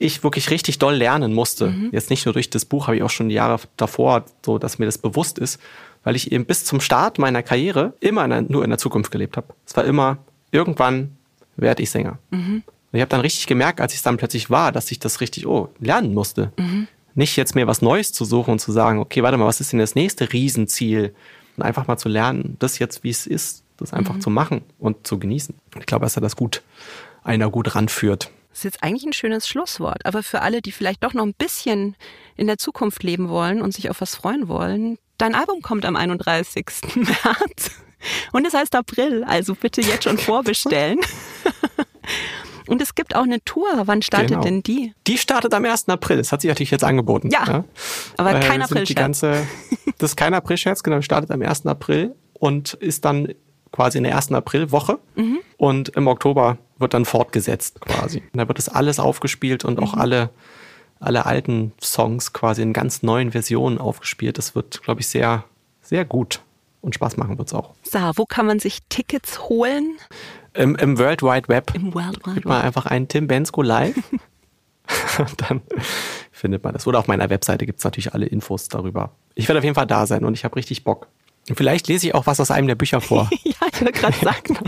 [0.02, 1.68] ich wirklich richtig doll lernen musste.
[1.68, 1.90] Mhm.
[1.92, 4.78] Jetzt nicht nur durch das Buch, habe ich auch schon die Jahre davor, so dass
[4.78, 5.60] mir das bewusst ist,
[6.04, 9.10] weil ich eben bis zum Start meiner Karriere immer in der, nur in der Zukunft
[9.10, 9.54] gelebt habe.
[9.66, 10.18] Es war immer,
[10.50, 11.16] irgendwann
[11.56, 12.18] werde ich Sänger.
[12.30, 12.62] Mhm.
[12.66, 15.20] Und ich habe dann richtig gemerkt, als ich es dann plötzlich war, dass ich das
[15.20, 16.52] richtig, oh, lernen musste.
[16.58, 16.88] Mhm.
[17.14, 19.72] Nicht jetzt mir was Neues zu suchen und zu sagen, okay, warte mal, was ist
[19.72, 21.14] denn das nächste Riesenziel?
[21.56, 24.20] Und einfach mal zu lernen, das jetzt, wie es ist, das einfach mhm.
[24.20, 25.54] zu machen und zu genießen.
[25.78, 26.62] Ich glaube, dass er das gut,
[27.22, 28.30] einer gut ranführt.
[28.52, 30.04] Das ist jetzt eigentlich ein schönes Schlusswort.
[30.04, 31.96] Aber für alle, die vielleicht doch noch ein bisschen
[32.36, 35.96] in der Zukunft leben wollen und sich auf was freuen wollen, dein Album kommt am
[35.96, 36.66] 31.
[36.94, 37.70] März.
[38.32, 40.98] Und es heißt April, also bitte jetzt schon vorbestellen.
[42.68, 43.66] Und es gibt auch eine Tour.
[43.84, 44.42] Wann startet genau.
[44.42, 44.94] denn die?
[45.06, 45.88] Die startet am 1.
[45.88, 46.18] April.
[46.18, 47.28] Das hat sich natürlich jetzt angeboten.
[47.30, 47.64] Ja, ja.
[48.16, 49.22] aber kein äh, April-Scherz.
[49.98, 51.00] Das ist kein April-Scherz, genau.
[51.00, 51.66] Startet am 1.
[51.66, 53.28] April und ist dann
[53.72, 54.98] quasi in der ersten Aprilwoche.
[55.16, 55.40] Mhm.
[55.56, 58.18] Und im Oktober wird dann fortgesetzt quasi.
[58.32, 60.00] Und da wird das alles aufgespielt und auch mhm.
[60.00, 60.30] alle,
[61.00, 64.36] alle alten Songs quasi in ganz neuen Versionen aufgespielt.
[64.36, 65.44] Das wird, glaube ich, sehr,
[65.80, 66.42] sehr gut.
[66.82, 67.74] Und Spaß machen wird es auch.
[67.84, 69.96] So, wo kann man sich Tickets holen?
[70.52, 71.72] Im, im World Wide Web.
[71.74, 72.44] Im World Wide Web.
[72.44, 73.96] mal einfach einen Tim Bensko live.
[75.48, 75.62] dann
[76.32, 76.86] findet man das.
[76.86, 79.12] Oder auf meiner Webseite gibt es natürlich alle Infos darüber.
[79.34, 81.06] Ich werde auf jeden Fall da sein und ich habe richtig Bock.
[81.52, 83.28] Vielleicht lese ich auch was aus einem der Bücher vor.
[83.42, 84.58] ja, ich wollte gerade sagen,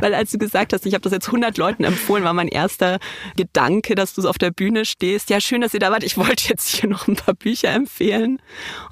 [0.00, 2.98] weil als du gesagt hast, ich habe das jetzt 100 Leuten empfohlen, war mein erster
[3.36, 5.30] Gedanke, dass du so auf der Bühne stehst.
[5.30, 6.02] Ja, schön, dass ihr da wart.
[6.02, 8.40] Ich wollte jetzt hier noch ein paar Bücher empfehlen.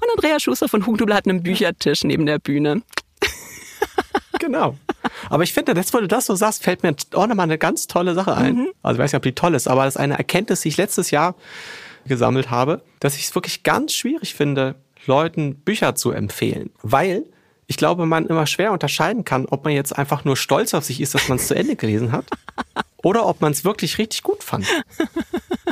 [0.01, 2.83] Und Andrea Schuster von Hugendubel hat einen Büchertisch neben der Bühne.
[4.39, 4.77] genau.
[5.29, 7.87] Aber ich finde, jetzt, wo du das so sagst, fällt mir auch nochmal eine ganz
[7.87, 8.55] tolle Sache ein.
[8.55, 8.67] Mhm.
[8.81, 10.77] Also ich weiß nicht, ob die toll ist, aber das ist eine Erkenntnis, die ich
[10.77, 11.35] letztes Jahr
[12.07, 14.75] gesammelt habe, dass ich es wirklich ganz schwierig finde,
[15.07, 17.25] Leuten Bücher zu empfehlen, weil
[17.67, 21.01] ich glaube, man immer schwer unterscheiden kann, ob man jetzt einfach nur stolz auf sich
[21.01, 22.25] ist, dass man es zu Ende gelesen hat
[23.03, 24.67] oder ob man es wirklich richtig gut fand.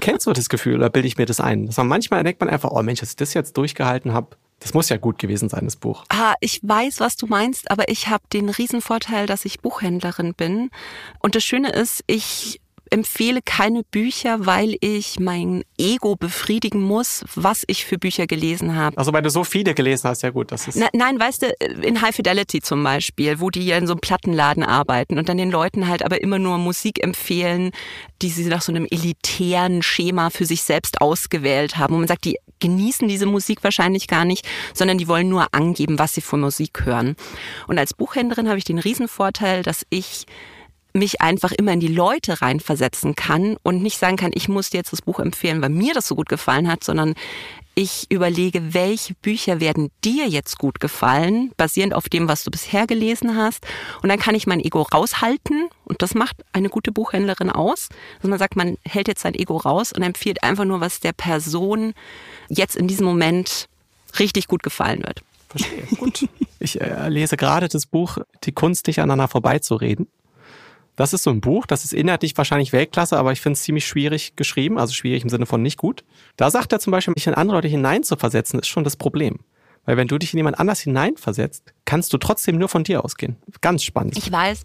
[0.01, 1.67] Kennst du das Gefühl oder bilde ich mir das ein?
[1.67, 4.73] Dass man manchmal denkt man einfach, oh Mensch, dass ich das jetzt durchgehalten habe, das
[4.73, 6.05] muss ja gut gewesen sein, das Buch.
[6.09, 10.71] Ah, ich weiß, was du meinst, aber ich habe den Riesenvorteil, dass ich Buchhändlerin bin.
[11.19, 12.61] Und das Schöne ist, ich
[12.93, 18.97] empfehle keine Bücher, weil ich mein Ego befriedigen muss, was ich für Bücher gelesen habe.
[18.97, 20.77] Also weil du so viele gelesen hast, ja gut, das ist.
[20.77, 21.47] Na, nein, weißt du,
[21.81, 25.37] in High Fidelity zum Beispiel, wo die ja in so einem Plattenladen arbeiten und dann
[25.37, 27.71] den Leuten halt aber immer nur Musik empfehlen,
[28.21, 31.95] die sie nach so einem elitären Schema für sich selbst ausgewählt haben.
[31.95, 35.97] Und man sagt, die genießen diese Musik wahrscheinlich gar nicht, sondern die wollen nur angeben,
[35.97, 37.15] was sie für Musik hören.
[37.67, 40.25] Und als Buchhändlerin habe ich den Riesenvorteil, dass ich
[40.93, 44.77] mich einfach immer in die Leute reinversetzen kann und nicht sagen kann, ich muss dir
[44.77, 47.15] jetzt das Buch empfehlen, weil mir das so gut gefallen hat, sondern
[47.75, 52.85] ich überlege, welche Bücher werden dir jetzt gut gefallen, basierend auf dem, was du bisher
[52.85, 53.65] gelesen hast.
[54.03, 55.69] Und dann kann ich mein Ego raushalten.
[55.85, 57.89] Und das macht eine gute Buchhändlerin aus.
[58.17, 61.13] Also man sagt, man hält jetzt sein Ego raus und empfiehlt einfach nur, was der
[61.13, 61.95] Person
[62.47, 63.67] jetzt in diesem Moment
[64.19, 65.23] richtig gut gefallen wird.
[65.49, 65.83] Verstehe.
[65.97, 66.27] Gut.
[66.59, 70.07] Ich äh, lese gerade das Buch Die Kunst, nicht aneinander vorbeizureden
[70.95, 73.87] Das ist so ein Buch, das ist inhaltlich wahrscheinlich Weltklasse, aber ich finde es ziemlich
[73.87, 76.03] schwierig geschrieben, also schwierig im Sinne von nicht gut.
[76.37, 79.39] Da sagt er zum Beispiel, mich in andere Leute hineinzuversetzen, ist schon das Problem.
[79.85, 83.37] Weil wenn du dich in jemand anders hineinversetzt, kannst du trotzdem nur von dir ausgehen.
[83.61, 84.17] Ganz spannend.
[84.17, 84.63] Ich weiß.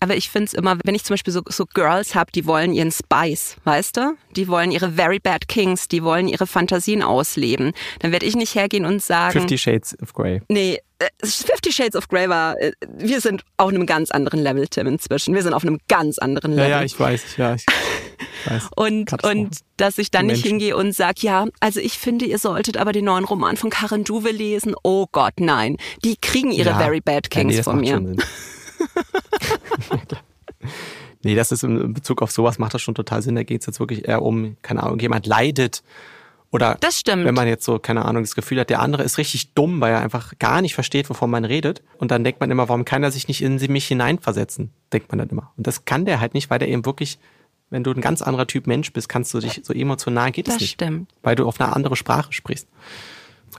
[0.00, 2.72] Aber ich finde es immer, wenn ich zum Beispiel so, so Girls habe, die wollen
[2.72, 4.16] ihren Spice, weißt du?
[4.36, 7.72] Die wollen ihre Very Bad Kings, die wollen ihre Fantasien ausleben.
[8.00, 9.32] Dann werde ich nicht hergehen und sagen.
[9.32, 10.42] Fifty Shades of Grey.
[10.48, 14.66] Nee, äh, Fifty Shades of Grey war, äh, wir sind auf einem ganz anderen Level,
[14.66, 15.34] Tim, inzwischen.
[15.34, 16.70] Wir sind auf einem ganz anderen Level.
[16.70, 17.54] Ja, ja, ich weiß, ja.
[17.54, 17.64] Ich
[18.46, 18.68] weiß.
[18.74, 22.76] und, und dass ich dann nicht hingehe und sage, ja, also ich finde, ihr solltet
[22.76, 24.74] aber den neuen Roman von Karen Duwe lesen.
[24.82, 25.76] Oh Gott, nein.
[26.04, 26.78] Die kriegen ihre ja.
[26.78, 28.00] Very Bad Kings ja, nee, von mir.
[31.22, 33.34] nee, das ist in Bezug auf sowas macht das schon total Sinn.
[33.34, 35.82] Da geht es jetzt wirklich eher um, keine Ahnung, jemand leidet
[36.50, 37.24] oder das stimmt.
[37.24, 39.92] wenn man jetzt so, keine Ahnung, das Gefühl hat, der andere ist richtig dumm, weil
[39.92, 41.82] er einfach gar nicht versteht, wovon man redet.
[41.98, 44.70] Und dann denkt man immer, warum kann er sich nicht in mich hineinversetzen?
[44.92, 45.52] Denkt man dann immer.
[45.56, 47.18] Und das kann der halt nicht, weil der eben wirklich,
[47.68, 50.60] wenn du ein ganz anderer Typ Mensch bist, kannst du dich so emotional geht nicht.
[50.60, 51.10] Das stimmt.
[51.22, 52.66] Weil du auf eine andere Sprache sprichst.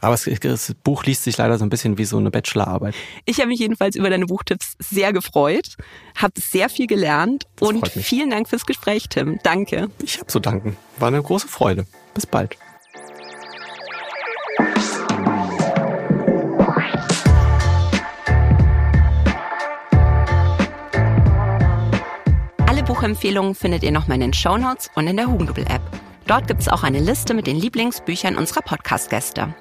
[0.01, 2.95] Aber es, das Buch liest sich leider so ein bisschen wie so eine Bachelorarbeit.
[3.25, 5.75] Ich habe mich jedenfalls über deine Buchtipps sehr gefreut,
[6.15, 9.39] habe sehr viel gelernt das und vielen Dank fürs Gespräch, Tim.
[9.43, 9.89] Danke.
[10.03, 10.77] Ich habe zu danken.
[10.97, 11.85] War eine große Freude.
[12.13, 12.57] Bis bald.
[22.89, 25.81] Buchempfehlungen findet ihr nochmal in den Shownotes und in der Hugendubel-App.
[26.25, 29.53] Dort gibt es auch eine Liste mit den Lieblingsbüchern unserer Podcast-Gäste.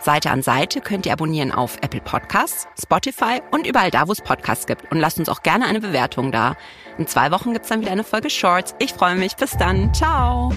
[0.00, 4.20] Seite an Seite könnt ihr abonnieren auf Apple Podcasts, Spotify und überall da, wo es
[4.20, 4.90] Podcasts gibt.
[4.90, 6.56] Und lasst uns auch gerne eine Bewertung da.
[6.98, 8.74] In zwei Wochen gibt es dann wieder eine Folge Shorts.
[8.78, 9.36] Ich freue mich.
[9.36, 9.92] Bis dann.
[9.94, 10.52] Ciao.